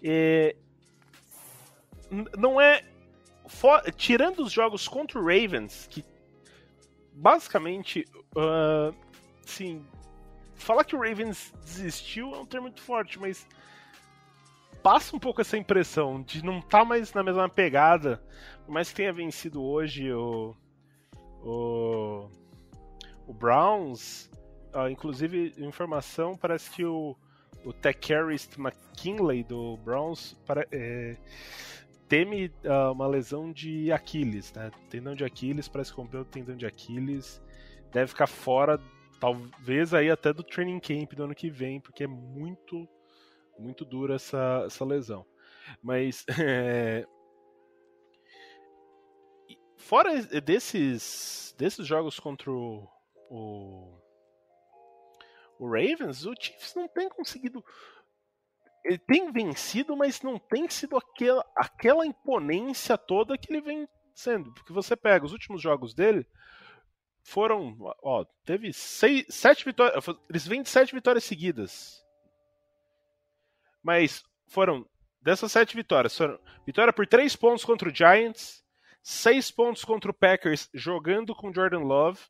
[0.04, 0.56] é,
[2.38, 2.84] não é
[3.48, 6.06] for, tirando os jogos contra o Ravens, que
[7.14, 8.06] basicamente,
[8.36, 8.96] uh,
[9.46, 9.86] sim,
[10.56, 13.48] falar que o Ravens desistiu é um termo muito forte, mas
[14.82, 18.24] passa um pouco essa impressão de não estar tá mais na mesma pegada,
[18.66, 20.56] por mais que tenha vencido hoje o
[21.44, 22.30] o,
[23.28, 24.30] o Browns,
[24.74, 27.16] uh, inclusive, informação, parece que o,
[27.66, 31.18] o Techcarist McKinley do Browns para, é,
[32.08, 34.72] teme uh, uma lesão de Aquiles, né?
[34.90, 37.42] Tendão de Aquiles, parece que rompeu o tendão de Aquiles,
[37.92, 38.80] deve ficar fora,
[39.20, 42.88] talvez aí até do training camp do ano que vem, porque é muito,
[43.58, 45.26] muito dura essa, essa lesão.
[45.82, 47.06] Mas é,
[49.84, 52.88] fora desses, desses jogos contra o,
[53.30, 54.02] o,
[55.60, 57.64] o Ravens, o Chiefs não tem conseguido.
[58.84, 64.54] Ele tem vencido, mas não tem sido aquela, aquela imponência toda que ele vem sendo.
[64.54, 66.28] Porque você pega os últimos jogos dele,
[67.24, 67.78] foram.
[68.02, 70.06] Ó, teve seis, sete vitórias.
[70.30, 72.04] Eles vêm de sete vitórias seguidas.
[73.82, 74.88] Mas foram.
[75.22, 78.63] Dessas sete vitórias, foram vitória por três pontos contra o Giants,
[79.04, 82.22] 6 pontos contra o Packers jogando com Jordan Love,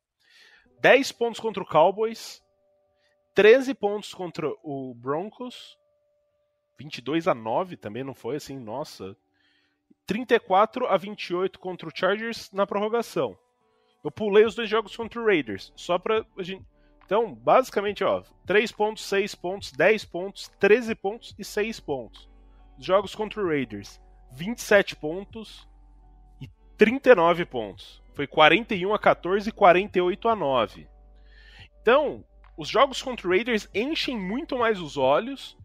[0.82, 2.44] 10 pontos contra o Cowboys,
[3.36, 5.78] 13 pontos contra o Broncos,
[6.80, 9.16] 22 a 9 também não foi assim, nossa.
[10.08, 13.38] 34 a 28 contra o Chargers na prorrogação.
[14.04, 16.66] Eu pulei os dois jogos contra o Raiders, só pra gente.
[17.06, 22.30] Então, basicamente, ó, 3 pontos, 6 pontos, 10 pontos, 13 pontos e 6 pontos.
[22.80, 24.02] Jogos contra o Raiders,
[24.32, 25.68] 27 pontos,
[26.84, 28.04] 39 pontos.
[28.14, 30.86] Foi 41 a 14 e 48 a 9.
[31.82, 32.26] Então,
[32.58, 35.58] os jogos contra o Raiders enchem muito mais os olhos.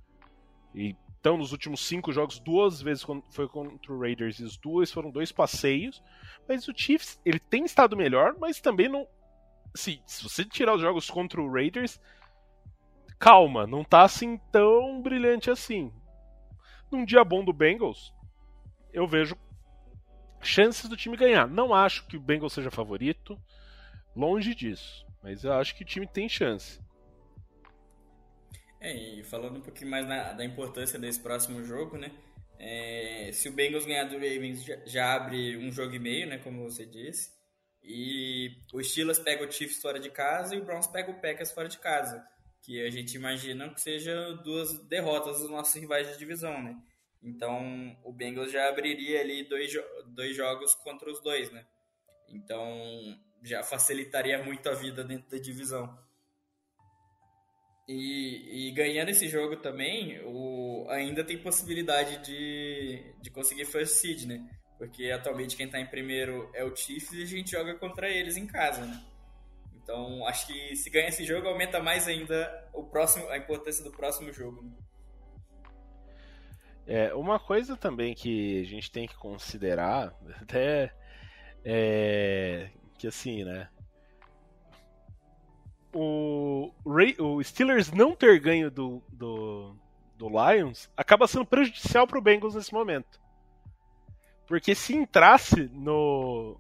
[0.73, 5.11] Então, nos últimos cinco jogos, duas vezes foi contra o Raiders e as duas foram
[5.11, 6.01] dois passeios.
[6.49, 9.05] Mas o Chiefs, ele tem estado melhor, mas também não.
[9.75, 12.01] Se, se você tirar os jogos contra o Raiders,
[13.19, 15.93] calma, não tá assim tão brilhante assim.
[16.93, 18.14] Num dia bom do Bengals,
[18.93, 19.37] eu vejo
[20.41, 21.47] chances do time ganhar.
[21.49, 23.39] Não acho que o Bengals seja favorito,
[24.14, 26.80] longe disso, mas eu acho que o time tem chance.
[28.80, 32.12] É, e falando um pouquinho mais na, da importância desse próximo jogo, né?
[32.59, 36.39] É, se o Bengals ganhar do Ravens, já, já, abre um jogo e meio, né?
[36.39, 37.30] Como você disse.
[37.82, 41.53] E o Steelers pega o Chiefs fora de casa e o Browns pega o Packers
[41.53, 42.24] fora de casa.
[42.62, 46.76] Que a gente imagina que seja duas derrotas dos nossos rivais de divisão, né?
[47.23, 49.73] Então o Bengals já abriria ali dois,
[50.07, 51.66] dois jogos contra os dois, né?
[52.29, 55.99] Então já facilitaria muito a vida dentro da divisão.
[57.89, 64.27] E, e ganhando esse jogo também, o, ainda tem possibilidade de, de conseguir first seed,
[64.27, 64.47] né?
[64.77, 68.37] Porque atualmente quem está em primeiro é o Chiefs e a gente joga contra eles
[68.37, 69.03] em casa, né?
[69.75, 73.91] Então acho que se ganhar esse jogo aumenta mais ainda o próximo, a importância do
[73.91, 74.62] próximo jogo.
[74.62, 74.71] Né?
[76.89, 80.12] É, uma coisa também que a gente tem que considerar,
[80.43, 80.93] até
[81.64, 83.68] é, que assim, né?
[85.93, 86.72] o,
[87.18, 89.76] o Steelers não ter ganho do, do,
[90.16, 93.20] do Lions acaba sendo prejudicial para o Bengals nesse momento.
[94.47, 96.59] Porque se entrasse no,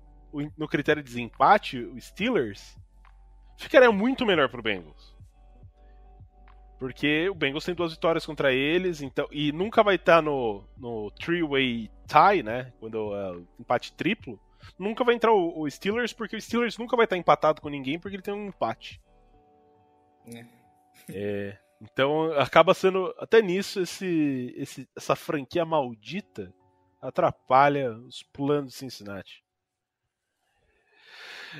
[0.56, 2.76] no critério de desempate, o Steelers
[3.56, 5.16] ficaria muito melhor para o Bengals.
[6.78, 11.10] Porque o Bengals tem duas vitórias contra eles, então e nunca vai estar no, no
[11.12, 12.72] three-way tie, né?
[12.78, 14.40] Quando é uh, empate triplo.
[14.78, 17.98] Nunca vai entrar o, o, Steelers, porque o Steelers nunca vai estar empatado com ninguém,
[17.98, 19.00] porque ele tem um empate.
[20.32, 20.46] É.
[21.10, 23.14] é então acaba sendo.
[23.18, 26.52] Até nisso, esse, esse, essa franquia maldita
[27.00, 29.44] atrapalha os planos de Cincinnati.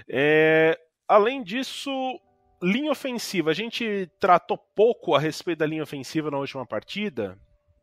[0.08, 1.90] É, além disso,
[2.62, 3.50] linha ofensiva.
[3.50, 7.38] A gente tratou pouco a respeito da linha ofensiva na última partida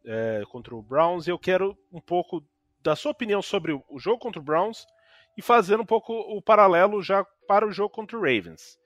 [0.06, 1.28] é, contra o Browns.
[1.28, 2.44] Eu quero um pouco
[2.82, 4.86] da sua opinião sobre o jogo contra o Browns
[5.38, 8.78] e fazer um pouco o paralelo já para o jogo contra o Ravens.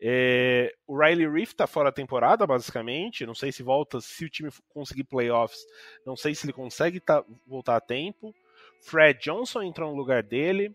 [0.00, 3.26] É, o Riley Reef está fora da temporada, basicamente.
[3.26, 5.60] Não sei se volta, se o time conseguir playoffs.
[6.04, 8.34] Não sei se ele consegue tá, voltar a tempo.
[8.82, 10.74] Fred Johnson entrou no lugar dele.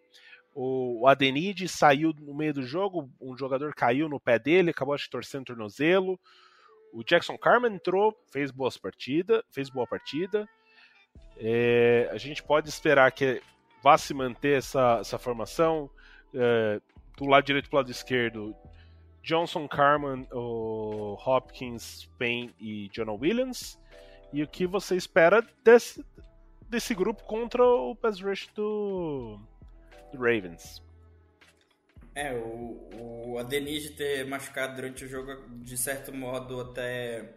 [0.53, 5.09] O Adenide saiu no meio do jogo, um jogador caiu no pé dele, acabou de
[5.09, 6.19] torcendo o tornozelo.
[6.93, 10.47] O Jackson Carmen entrou, fez boas partidas, fez boa partida.
[11.37, 13.41] É, a gente pode esperar que
[13.81, 15.89] vá se manter essa, essa formação.
[16.33, 16.81] É,
[17.17, 18.55] do lado direito para o lado esquerdo,
[19.21, 23.79] Johnson, Carman, o Hopkins, Payne e Jonah Williams.
[24.33, 26.03] E o que você espera desse,
[26.69, 29.39] desse grupo contra o pass rush do
[30.17, 30.81] Ravens?
[32.13, 37.35] É, o, o Adeniji ter machucado durante o jogo, de certo modo, até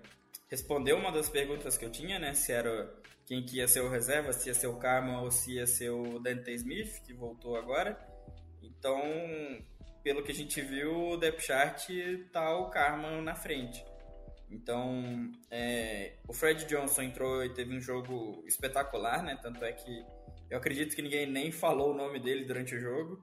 [0.48, 2.34] respondeu uma das perguntas que eu tinha, né?
[2.34, 2.92] Se era
[3.24, 5.90] quem que ia ser o reserva, se ia ser o Carman ou se ia ser
[5.90, 7.98] o Dante Smith, que voltou agora.
[8.62, 9.00] Então,
[10.02, 11.88] pelo que a gente viu, o depth chart
[12.32, 13.84] tá o Carman na frente.
[14.50, 19.38] Então, é, o Fred Johnson entrou e teve um jogo espetacular, né?
[19.40, 20.04] Tanto é que
[20.54, 23.20] eu acredito que ninguém nem falou o nome dele durante o jogo.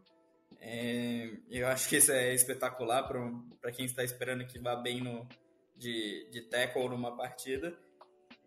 [0.60, 5.26] É, eu acho que isso é espetacular para quem está esperando que vá bem no,
[5.74, 7.74] de, de tackle numa partida.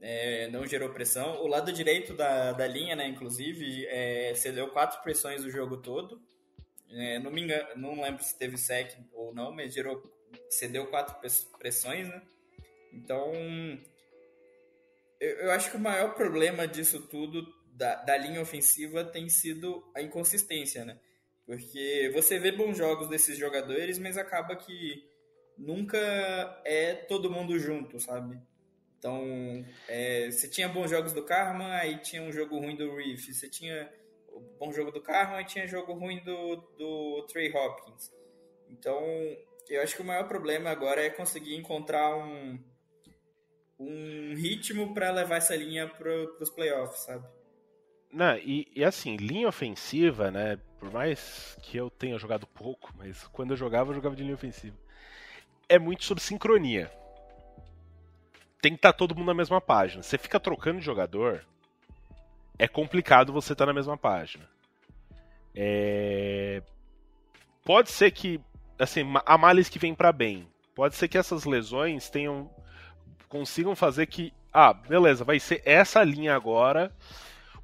[0.02, 1.42] É, não gerou pressão.
[1.42, 6.20] O lado direito da, da linha, né, inclusive, é, cedeu quatro pressões o jogo todo.
[6.90, 10.02] É, não me engano, não lembro se teve sec ou não, mas gerou,
[10.50, 11.16] cedeu quatro
[11.58, 12.20] pressões, né?
[12.92, 13.32] Então,
[15.18, 19.84] eu, eu acho que o maior problema disso tudo, da, da linha ofensiva, tem sido
[19.94, 20.98] a inconsistência, né?
[21.44, 25.04] Porque você vê bons jogos desses jogadores, mas acaba que
[25.58, 25.98] nunca
[26.64, 28.40] é todo mundo junto, sabe?
[28.98, 33.26] Então, é, você tinha bons jogos do Karma, aí tinha um jogo ruim do Reef.
[33.26, 33.92] Você tinha
[34.58, 38.10] bom jogo do Carman e tinha jogo ruim do, do Trey Hopkins.
[38.70, 39.02] Então,
[39.68, 42.58] eu acho que o maior problema agora é conseguir encontrar um,
[43.78, 46.10] um ritmo para levar essa linha para
[46.40, 47.26] os playoffs, sabe?
[48.14, 50.56] Não, e, e, assim, linha ofensiva, né?
[50.78, 54.36] Por mais que eu tenha jogado pouco, mas quando eu jogava, eu jogava de linha
[54.36, 54.76] ofensiva.
[55.68, 56.88] É muito sobre sincronia.
[58.62, 60.00] Tem que estar tá todo mundo na mesma página.
[60.00, 61.44] Você fica trocando de jogador,
[62.56, 64.48] é complicado você estar tá na mesma página.
[65.52, 66.62] É...
[67.64, 68.40] Pode ser que,
[68.78, 70.46] assim, há males que vem para bem.
[70.72, 72.48] Pode ser que essas lesões tenham
[73.28, 76.92] consigam fazer que, ah, beleza, vai ser essa linha agora.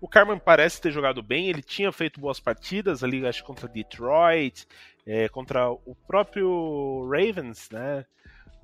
[0.00, 4.66] O Carmen parece ter jogado bem, ele tinha feito boas partidas ali, acho contra Detroit,
[5.06, 8.06] é, contra o próprio Ravens, né?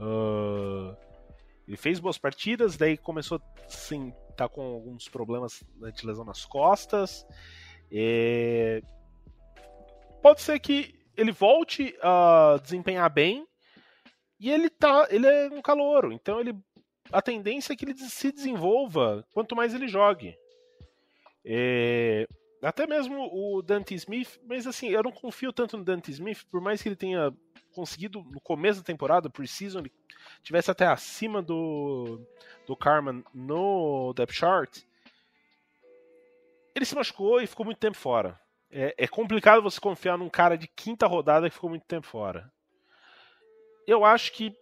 [0.01, 0.97] Uh,
[1.66, 5.62] ele fez boas partidas, daí começou sim, tá com alguns problemas
[5.95, 7.26] de lesão nas costas.
[7.91, 8.80] É...
[10.22, 13.47] Pode ser que ele volte a desempenhar bem
[14.39, 16.55] e ele tá, ele é um calouro, então ele
[17.12, 20.37] a tendência é que ele se desenvolva quanto mais ele jogue.
[21.47, 22.27] É...
[22.61, 26.61] Até mesmo o Dante Smith, mas assim, eu não confio tanto no Dante Smith, por
[26.61, 27.33] mais que ele tenha
[27.73, 29.93] conseguido no começo da temporada, pre-season, ele
[30.43, 32.21] tivesse até acima do,
[32.67, 34.83] do Carman no depth chart,
[36.75, 38.41] ele se machucou e ficou muito tempo fora.
[38.71, 42.51] É, é, complicado você confiar num cara de quinta rodada que ficou muito tempo fora.
[43.87, 44.55] Eu acho que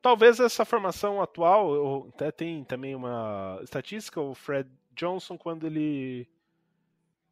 [0.00, 6.28] talvez essa formação atual, até tem também uma estatística, o Fred Johnson, quando ele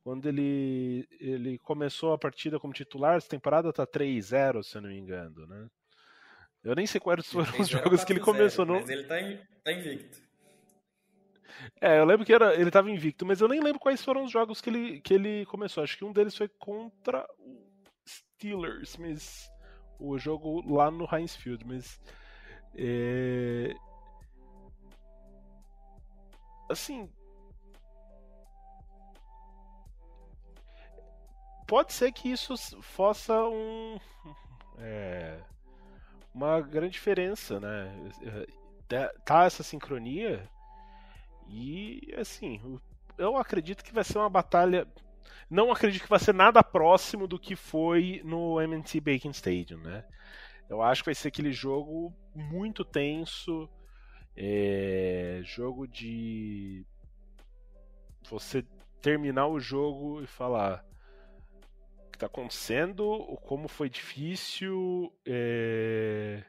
[0.02, 4.88] quando ele, ele começou a partida como titular, essa temporada tá 3-0, se eu não
[4.88, 5.68] me engano, né?
[6.64, 8.80] Eu nem sei quais foram os jogos que ele começou, não.
[8.80, 10.18] Mas ele tá, in, tá invicto.
[11.80, 14.30] É, eu lembro que era, ele tava invicto, mas eu nem lembro quais foram os
[14.30, 15.82] jogos que ele, que ele começou.
[15.82, 17.62] Acho que um deles foi contra o
[18.06, 19.50] Steelers, mas
[19.98, 22.00] o jogo lá no Heinz Field, mas
[22.74, 23.74] é...
[26.70, 27.10] assim
[31.70, 33.96] pode ser que isso faça um
[34.76, 35.38] é,
[36.34, 37.94] uma grande diferença, né?
[39.24, 40.50] Tá essa sincronia
[41.46, 42.80] e assim
[43.16, 44.84] eu acredito que vai ser uma batalha.
[45.48, 50.04] Não acredito que vai ser nada próximo do que foi no MNT Bacon Stadium, né?
[50.68, 53.68] Eu acho que vai ser aquele jogo muito tenso,
[54.36, 55.40] é...
[55.44, 56.84] jogo de
[58.28, 58.64] você
[59.00, 60.84] terminar o jogo e falar
[62.20, 66.44] está acontecendo, como foi difícil é...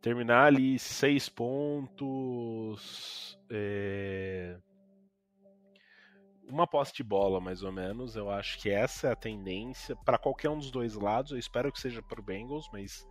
[0.00, 3.38] terminar ali seis pontos.
[3.50, 4.58] É
[6.48, 8.16] uma posse de bola, mais ou menos.
[8.16, 11.32] Eu acho que essa é a tendência para qualquer um dos dois lados.
[11.32, 13.06] Eu espero que seja para o Bengals, mas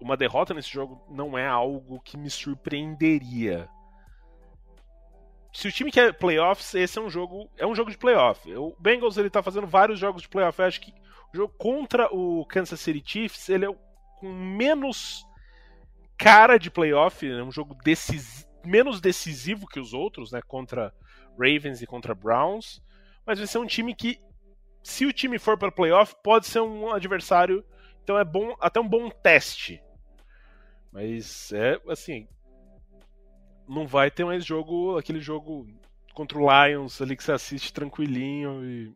[0.00, 3.68] uma derrota nesse jogo não é algo que me surpreenderia.
[5.54, 8.52] Se o time quer playoffs, esse é um jogo, é um jogo de playoff.
[8.56, 10.58] O Bengals ele tá fazendo vários jogos de playoff.
[10.58, 10.92] Eu acho que
[11.32, 13.68] o jogo contra o Kansas City Chiefs, ele é
[14.18, 15.24] com menos
[16.18, 17.76] cara de playoff, é um jogo
[18.64, 20.92] menos decisivo que os outros, né, contra
[21.38, 22.82] Ravens e contra Browns,
[23.24, 24.18] mas vai ser um time que,
[24.82, 27.64] se o time for para playoff, pode ser um adversário,
[28.02, 29.80] então é bom, até um bom teste.
[30.92, 32.28] Mas é assim,
[33.68, 35.66] não vai ter mais jogo, aquele jogo
[36.12, 38.94] contra o Lions ali que você assiste tranquilinho e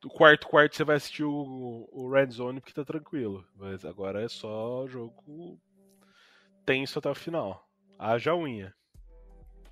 [0.00, 3.46] do quarto quarto você vai assistir o, o Red Zone porque tá tranquilo.
[3.56, 5.58] Mas agora é só jogo
[6.64, 7.66] tenso até o final.
[7.98, 8.74] Haja unha.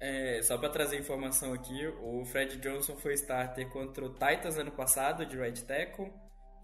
[0.01, 4.73] É, só para trazer informação aqui, o Fred Johnson foi starter contra o Titans ano
[4.73, 6.13] passado, de right tackle,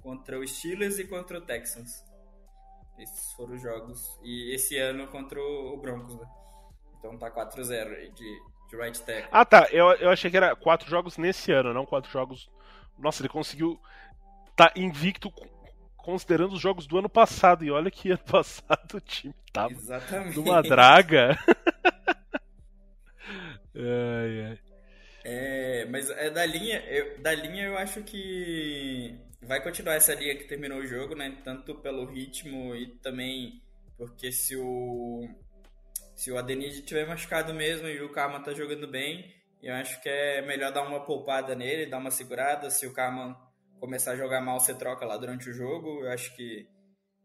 [0.02, 2.04] contra o Steelers e contra o Texans.
[2.98, 4.18] Esses foram os jogos.
[4.24, 6.26] E esse ano contra o Broncos, né?
[6.98, 9.28] Então tá 4-0 de, de right tackle.
[9.30, 12.50] Ah tá, eu, eu achei que era quatro jogos nesse ano, não quatro jogos.
[12.98, 13.80] Nossa, ele conseguiu
[14.56, 15.32] tá invicto
[15.96, 17.64] considerando os jogos do ano passado.
[17.64, 20.36] E olha que ano passado o time tava Exatamente.
[20.36, 21.38] numa draga.
[23.80, 24.58] Ai, ai.
[25.22, 30.34] É, mas é da linha, eu, da linha eu acho que vai continuar essa linha
[30.34, 31.36] que terminou o jogo, né?
[31.44, 33.62] Tanto pelo ritmo e também
[33.96, 35.28] porque se o
[36.18, 40.08] se o Adeniji tiver machucado mesmo e o Karma tá jogando bem, eu acho que
[40.08, 42.68] é melhor dar uma poupada nele, dar uma segurada.
[42.70, 43.40] Se o Karma
[43.78, 46.04] começar a jogar mal, você troca lá durante o jogo.
[46.04, 46.68] Eu acho que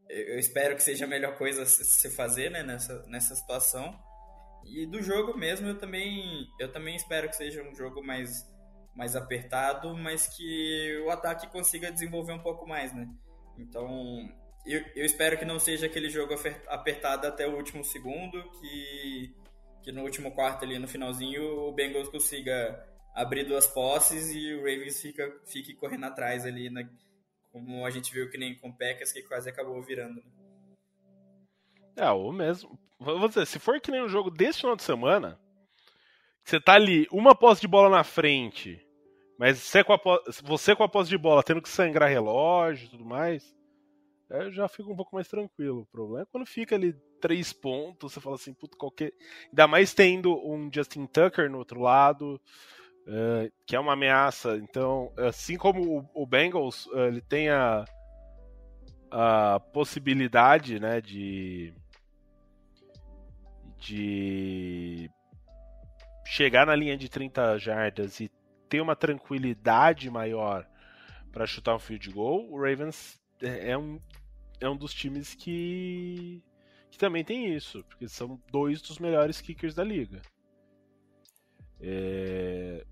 [0.07, 3.99] eu espero que seja a melhor coisa a se fazer, né, nessa, nessa situação.
[4.63, 8.47] E do jogo mesmo, eu também, eu também espero que seja um jogo mais,
[8.95, 13.07] mais apertado, mas que o ataque consiga desenvolver um pouco mais, né?
[13.57, 14.29] Então,
[14.65, 16.33] eu, eu espero que não seja aquele jogo
[16.67, 19.35] apertado até o último segundo, que,
[19.81, 24.59] que no último quarto ali, no finalzinho, o Bengals consiga abrir duas posses e o
[24.59, 26.89] Ravens fica, fique correndo atrás ali, né?
[27.53, 30.15] como a gente viu que nem com o Packers, que quase acabou virando.
[30.15, 30.23] Né?
[31.95, 32.79] É, ou mesmo.
[32.99, 35.39] Vou dizer, se for que nem um jogo desse final de semana,
[36.43, 38.83] você tá ali, uma posse de bola na frente,
[39.37, 39.99] mas você com a,
[40.43, 43.53] você com a posse de bola tendo que sangrar relógio e tudo mais,
[44.33, 45.81] eu já fico um pouco mais tranquilo.
[45.81, 49.13] O problema é quando fica ali três pontos, você fala assim, puto, qualquer.
[49.49, 52.41] Ainda mais tendo um Justin Tucker no outro lado,
[53.07, 54.57] uh, que é uma ameaça.
[54.57, 57.85] Então, assim como o, o Bengals, uh, ele tem a,
[59.11, 61.73] a possibilidade, né, de
[63.77, 65.11] de
[66.25, 68.31] chegar na linha de 30 jardas e
[68.69, 70.65] ter uma tranquilidade maior
[71.31, 73.99] para chutar um field goal, o Ravens é, é um,
[74.59, 76.43] é um dos times que,
[76.91, 80.21] que também tem isso, porque são dois dos melhores kickers da liga.
[81.81, 82.85] É...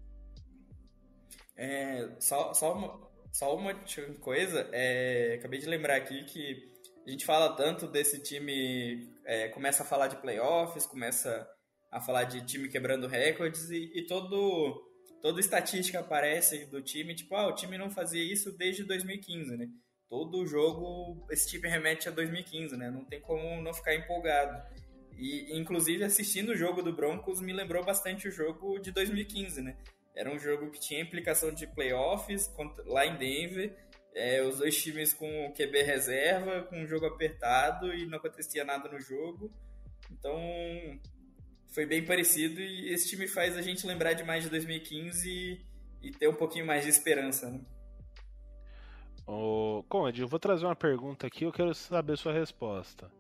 [1.56, 3.00] É, só, só, uma,
[3.32, 3.74] só uma
[4.20, 6.72] coisa, é, acabei de lembrar aqui que
[7.06, 11.48] a gente fala tanto desse time, é, começa a falar de playoffs, começa
[11.92, 14.90] a falar de time quebrando recordes e, e todo
[15.22, 19.70] toda estatística aparece do time, tipo, ah, o time não fazia isso desde 2015, né?
[20.12, 22.92] Todo jogo esse time remete a 2015, né?
[22.92, 24.62] Não tem como não ficar empolgado.
[25.18, 29.78] E inclusive assistindo o jogo do Broncos me lembrou bastante o jogo de 2015, né?
[30.14, 32.54] Era um jogo que tinha implicação de playoffs
[32.86, 33.74] lá em Denver
[34.14, 38.66] é, os dois times com o QB reserva, com um jogo apertado e não acontecia
[38.66, 39.50] nada no jogo.
[40.12, 40.38] Então
[41.74, 45.62] foi bem parecido e esse time faz a gente lembrar demais de 2015 e,
[46.02, 47.50] e ter um pouquinho mais de esperança.
[47.50, 47.62] Né?
[49.26, 53.12] Ô, Conde, eu vou trazer uma pergunta aqui, eu quero saber sua resposta.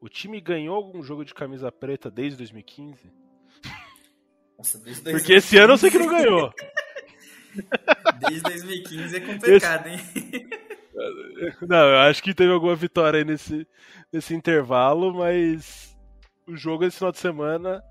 [0.00, 3.12] O time ganhou algum jogo de camisa preta desde 2015?
[4.56, 6.52] Nossa, desde Porque 2015 esse ano eu sei que não ganhou.
[8.20, 9.98] Desde 2015 é complicado, hein?
[11.66, 13.66] Não, eu acho que teve alguma vitória aí nesse,
[14.12, 15.96] nesse intervalo, mas
[16.46, 17.82] o jogo esse final de semana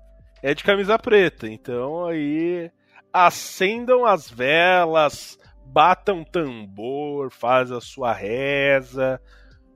[0.42, 1.48] é de camisa preta.
[1.48, 2.70] Então aí
[3.12, 5.38] acendam as velas,
[5.72, 9.20] batam tambor, faz a sua reza.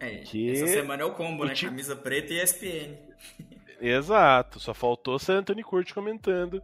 [0.00, 1.54] É, Que essa semana é o combo, né?
[1.54, 2.96] Camisa preta e ESPN.
[3.80, 6.62] Exato, só faltou ser Anthony Curti comentando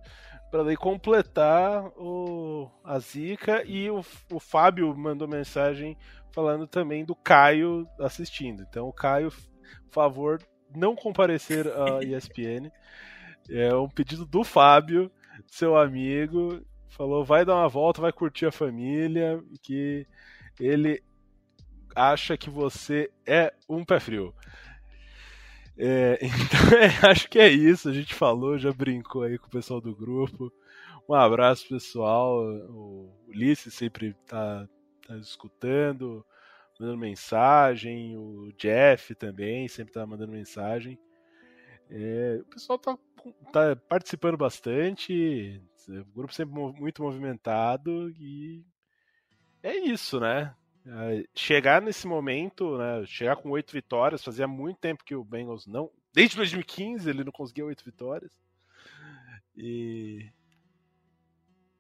[0.51, 5.97] para daí completar o, a zica e o, o Fábio mandou mensagem
[6.33, 8.65] falando também do Caio assistindo.
[8.69, 10.43] Então o Caio, por favor,
[10.75, 12.71] não comparecer à ESPN.
[13.53, 15.11] É um pedido do Fábio,
[15.49, 20.07] seu amigo, falou vai dar uma volta, vai curtir a família, que
[20.59, 21.03] ele
[21.95, 24.35] acha que você é um pé frio.
[25.79, 27.89] É, então, é, acho que é isso.
[27.89, 30.53] A gente falou, já brincou aí com o pessoal do grupo.
[31.09, 32.43] Um abraço, pessoal.
[32.45, 34.69] O Ulisses sempre tá,
[35.07, 36.25] tá escutando,
[36.79, 38.17] mandando mensagem.
[38.17, 40.99] O Jeff também sempre tá mandando mensagem.
[41.89, 42.97] É, o pessoal tá,
[43.53, 45.61] tá participando bastante.
[45.89, 48.11] O grupo sempre muito movimentado.
[48.11, 48.65] E
[49.63, 50.55] é isso, né?
[50.87, 55.67] É, chegar nesse momento, né, chegar com oito vitórias, fazia muito tempo que o Bengals
[55.67, 55.91] não.
[56.13, 58.33] Desde 2015 ele não conseguia oito vitórias.
[59.57, 60.31] E.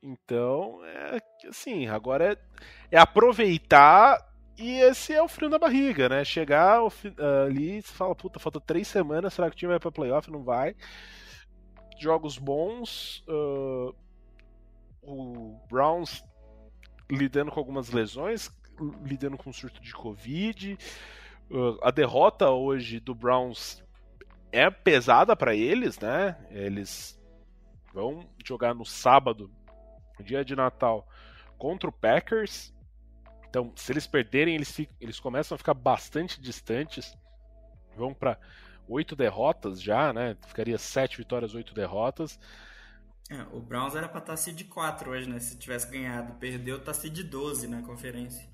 [0.02, 1.18] Então, é
[1.48, 4.18] assim, agora é, é aproveitar
[4.58, 6.24] e esse é o frio na barriga, né?
[6.24, 7.14] Chegar fi-
[7.46, 10.30] ali e fala, puta, falta três semanas, será que o time vai pra playoff?
[10.30, 10.74] Não vai.
[12.00, 13.24] Jogos bons.
[13.28, 13.94] ah,
[15.02, 16.24] o Browns
[17.10, 18.50] lidando com algumas lesões,
[19.04, 20.78] lidando com surto de Covid.
[21.50, 23.82] Uh, a derrota hoje do Browns
[24.52, 26.36] é pesada para eles, né?
[26.50, 27.20] Eles
[27.92, 29.50] vão jogar no sábado,
[30.20, 31.06] dia de Natal,
[31.58, 32.72] contra o Packers.
[33.48, 37.16] Então, se eles perderem, eles, eles começam a ficar bastante distantes.
[37.96, 38.38] Vão para
[38.90, 40.36] oito derrotas já, né?
[40.46, 42.38] Ficaria sete vitórias, oito derrotas.
[43.30, 45.38] É, o Browns era pra estar seed 4 hoje, né?
[45.38, 46.34] Se tivesse ganhado.
[46.34, 48.48] Perdeu, tá seed 12 na conferência.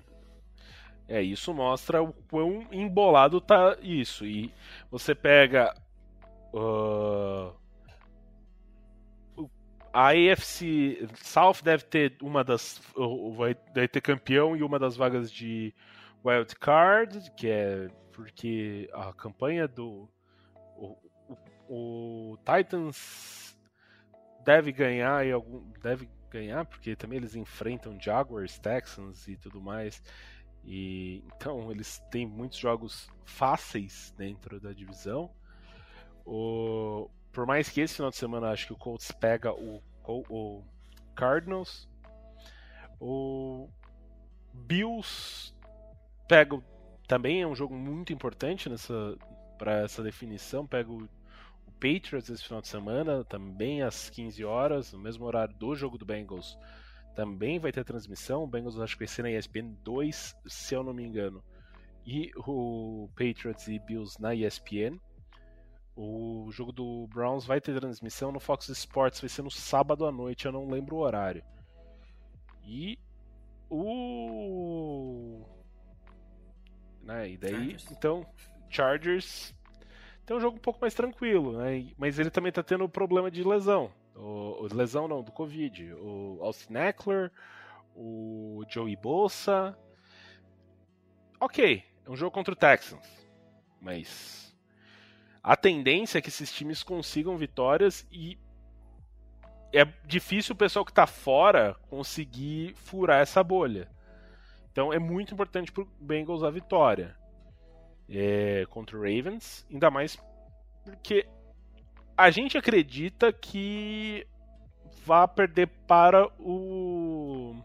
[1.07, 4.25] É, isso mostra o quão embolado tá isso.
[4.25, 4.53] E
[4.91, 5.73] você pega.
[6.53, 7.51] o-
[9.93, 12.79] a AFC South deve ter uma das.
[13.35, 15.73] Vai, deve ter campeão e uma das vagas de
[16.23, 20.07] Wild Card, que é porque a campanha do.
[21.69, 23.57] O, Titans
[24.43, 25.61] deve ganhar e algum.
[25.81, 30.01] Deve ganhar, porque também eles enfrentam Jaguars, Texans e tudo mais.
[30.63, 35.31] E então eles têm muitos jogos fáceis dentro da divisão.
[36.25, 40.63] O, por mais que esse final de semana acho que o Colts pega o, o
[41.15, 41.89] Cardinals.
[42.99, 43.69] O
[44.53, 45.53] Bills
[46.27, 46.61] pega
[47.07, 49.17] também é um jogo muito importante nessa
[49.57, 50.67] para essa definição.
[50.67, 51.07] Pega o
[51.79, 56.05] Patriots esse final de semana, também às 15 horas, no mesmo horário do jogo do
[56.05, 56.57] Bengals
[57.17, 58.43] também vai ter transmissão.
[58.43, 61.43] O Bengals acho que vai ser na ESPN 2, se eu não me engano.
[62.05, 64.99] E o Patriots e Bills na ESPN.
[65.95, 70.11] O jogo do Browns vai ter transmissão no Fox Sports, vai ser no sábado à
[70.11, 71.43] noite, eu não lembro o horário.
[72.63, 72.99] E
[73.67, 75.43] o.
[77.01, 77.91] Né, e daí, Chargers.
[77.91, 78.27] então,
[78.69, 79.55] Chargers
[80.27, 81.89] tem um jogo um pouco mais tranquilo, né?
[81.97, 83.89] Mas ele também tá tendo problema de lesão.
[84.13, 85.93] O, o- lesão não, do Covid.
[85.93, 87.31] O Austin Eckler,
[87.95, 89.75] o Joey Bosa.
[91.39, 93.07] Ok, é um jogo contra o Texans.
[93.79, 94.53] Mas
[95.41, 98.37] a tendência é que esses times consigam vitórias e
[99.73, 103.89] é difícil o pessoal que tá fora conseguir furar essa bolha.
[104.73, 107.16] Então é muito importante pro Bengals a vitória
[108.09, 110.17] é, contra o Ravens, ainda mais
[110.83, 111.27] porque
[112.15, 114.25] a gente acredita que
[115.05, 117.55] vá perder para o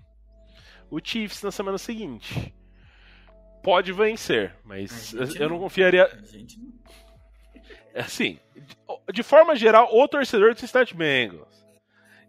[0.91, 2.55] o Chiefs na semana seguinte.
[3.63, 5.61] Pode vencer, mas eu não não.
[5.61, 6.07] confiaria.
[6.07, 6.73] Não.
[7.95, 8.39] Assim,
[9.13, 11.63] de, forma geral, o torcedor do Cincinnati Bengals.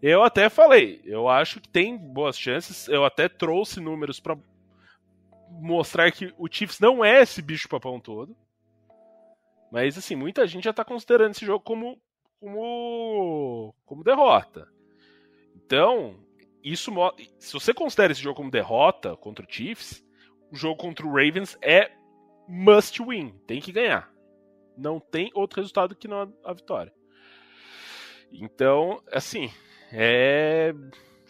[0.01, 2.87] Eu até falei, eu acho que tem boas chances.
[2.87, 4.37] Eu até trouxe números pra
[5.61, 8.35] mostrar que o Chiefs não é esse bicho papão todo.
[9.71, 11.99] Mas assim, muita gente já tá considerando esse jogo como
[12.39, 14.67] como como derrota.
[15.55, 16.19] Então,
[16.63, 16.91] isso
[17.39, 20.03] se você considera esse jogo como derrota contra o Chiefs,
[20.51, 21.91] o jogo contra o Ravens é
[22.47, 24.11] must win, tem que ganhar.
[24.77, 26.93] Não tem outro resultado que não a vitória.
[28.31, 29.51] Então, assim,
[29.91, 30.73] é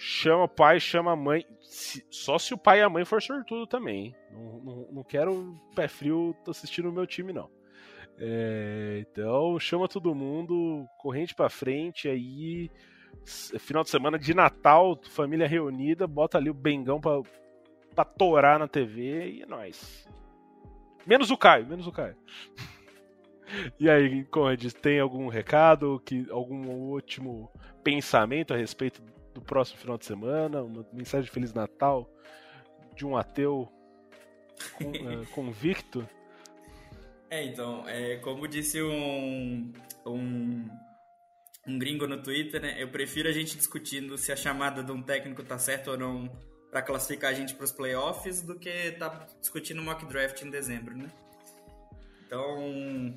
[0.03, 1.45] chama pai, chama mãe.
[1.61, 4.13] Se, só se o pai e a mãe for sortudo também.
[4.31, 7.49] Não, não, não quero pé frio assistindo o meu time, não.
[8.17, 12.69] É, então, chama todo mundo, corrente para frente, aí
[13.25, 17.21] final de semana de Natal, família reunida, bota ali o Bengão pra,
[17.95, 20.07] pra torar na TV e é nóis.
[21.05, 22.17] Menos o Caio, menos o Caio.
[23.79, 27.51] E aí, Conde, tem algum recado, que, algum último
[27.83, 28.99] pensamento a respeito
[29.33, 30.61] do próximo final de semana?
[30.61, 32.09] Uma mensagem de Feliz Natal
[32.95, 33.71] de um ateu
[34.77, 36.07] com, uh, convicto?
[37.29, 39.73] É, então, é, como disse um,
[40.05, 40.69] um,
[41.67, 42.75] um gringo no Twitter, né?
[42.77, 46.29] Eu prefiro a gente discutindo se a chamada de um técnico tá certo ou não
[46.69, 50.95] para classificar a gente para os playoffs do que tá discutindo mock draft em dezembro,
[50.95, 51.07] né?
[52.25, 53.13] Então,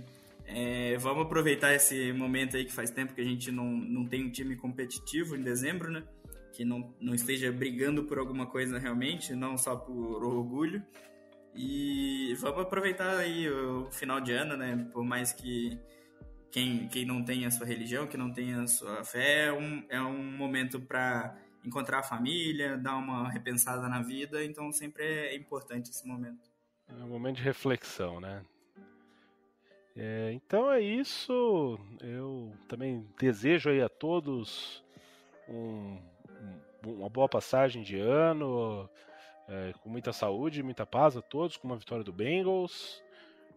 [0.47, 4.24] é, vamos aproveitar esse momento aí que faz tempo que a gente não, não tem
[4.24, 6.05] um time competitivo em dezembro, né?
[6.52, 10.82] Que não, não esteja brigando por alguma coisa realmente, não só por orgulho.
[11.55, 14.89] E vamos aproveitar aí o final de ano, né?
[14.93, 15.78] Por mais que
[16.51, 19.85] quem, quem não tem a sua religião, que não tem a sua fé, é um,
[19.89, 25.35] é um momento para encontrar a família, dar uma repensada na vida, então sempre é
[25.35, 26.48] importante esse momento.
[26.89, 28.44] É um momento de reflexão, né?
[29.97, 31.78] É, então é isso.
[32.01, 34.85] Eu também desejo aí a todos
[35.48, 35.98] um,
[36.86, 38.89] um, uma boa passagem de ano,
[39.48, 43.02] é, com muita saúde, muita paz a todos, com uma vitória do Bengals.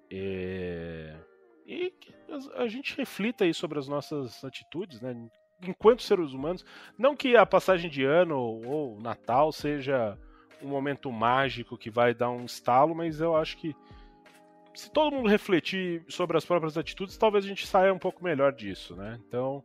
[0.09, 1.15] É,
[1.65, 2.15] e que
[2.55, 5.15] a gente reflita aí sobre as nossas atitudes, né?
[5.61, 6.65] Enquanto seres humanos,
[6.97, 10.17] não que a passagem de ano ou Natal seja
[10.61, 13.75] um momento mágico que vai dar um estalo, mas eu acho que
[14.73, 18.53] se todo mundo refletir sobre as próprias atitudes, talvez a gente saia um pouco melhor
[18.53, 19.19] disso, né?
[19.27, 19.63] Então,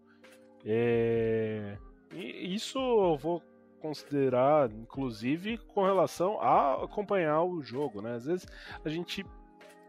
[0.64, 1.76] é...
[2.12, 3.42] isso eu vou
[3.80, 8.14] considerar, inclusive, com relação a acompanhar o jogo, né?
[8.14, 8.46] Às vezes
[8.84, 9.24] a gente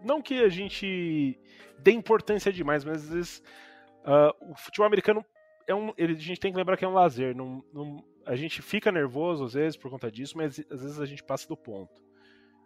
[0.04, 1.40] não que a gente
[1.80, 3.44] dê importância demais, mas às vezes
[4.04, 5.26] uh, o futebol americano
[5.68, 5.94] é um.
[5.98, 7.36] Ele, a gente tem que lembrar que é um lazer.
[7.36, 11.06] Não, não, a gente fica nervoso às vezes por conta disso, mas às vezes a
[11.06, 12.04] gente passa do ponto.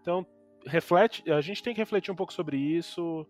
[0.02, 0.26] Então,
[0.66, 3.26] reflete, a gente tem que refletir um pouco sobre isso,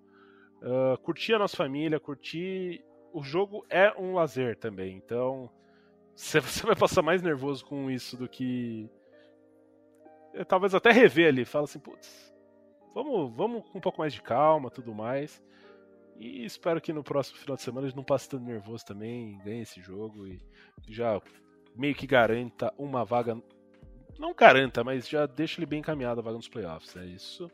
[0.61, 2.83] uh, curtir a nossa família, curtir.
[3.11, 5.49] O jogo é um lazer também, então
[6.15, 8.89] você vai passar mais nervoso com isso do que.
[10.47, 12.33] Talvez até rever ali, fala assim, putz,
[12.93, 15.41] vamos, vamos com um pouco mais de calma, tudo mais.
[16.19, 19.39] E espero que no próximo final de semana a gente não passe tão nervoso também,
[19.39, 20.39] ganhe esse jogo e
[20.87, 21.19] já
[21.75, 23.41] meio que garanta uma vaga.
[24.19, 26.93] Não garanta, mas já deixa ele bem encaminhado a vaga nos playoffs.
[26.97, 27.49] É isso.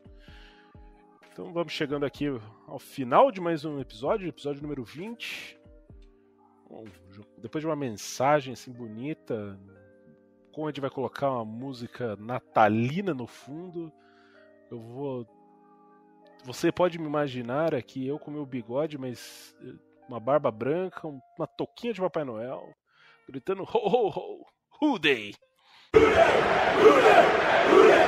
[1.30, 2.26] Então vamos chegando aqui
[2.66, 5.56] ao final de mais um episódio, episódio número 20.
[6.68, 6.84] Bom,
[7.38, 9.56] depois de uma mensagem assim bonita,
[10.50, 13.92] como a gente vai colocar uma música natalina no fundo.
[14.68, 15.26] Eu vou.
[16.44, 19.74] Você pode me imaginar aqui eu com meu bigode, mas eh,
[20.08, 22.74] uma barba branca, uma touquinha de Papai Noel,
[23.28, 24.46] gritando ho ho ho,
[24.82, 25.32] Who day?
[25.94, 26.04] Rule,
[26.82, 28.06] rule,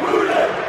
[0.00, 0.65] rule,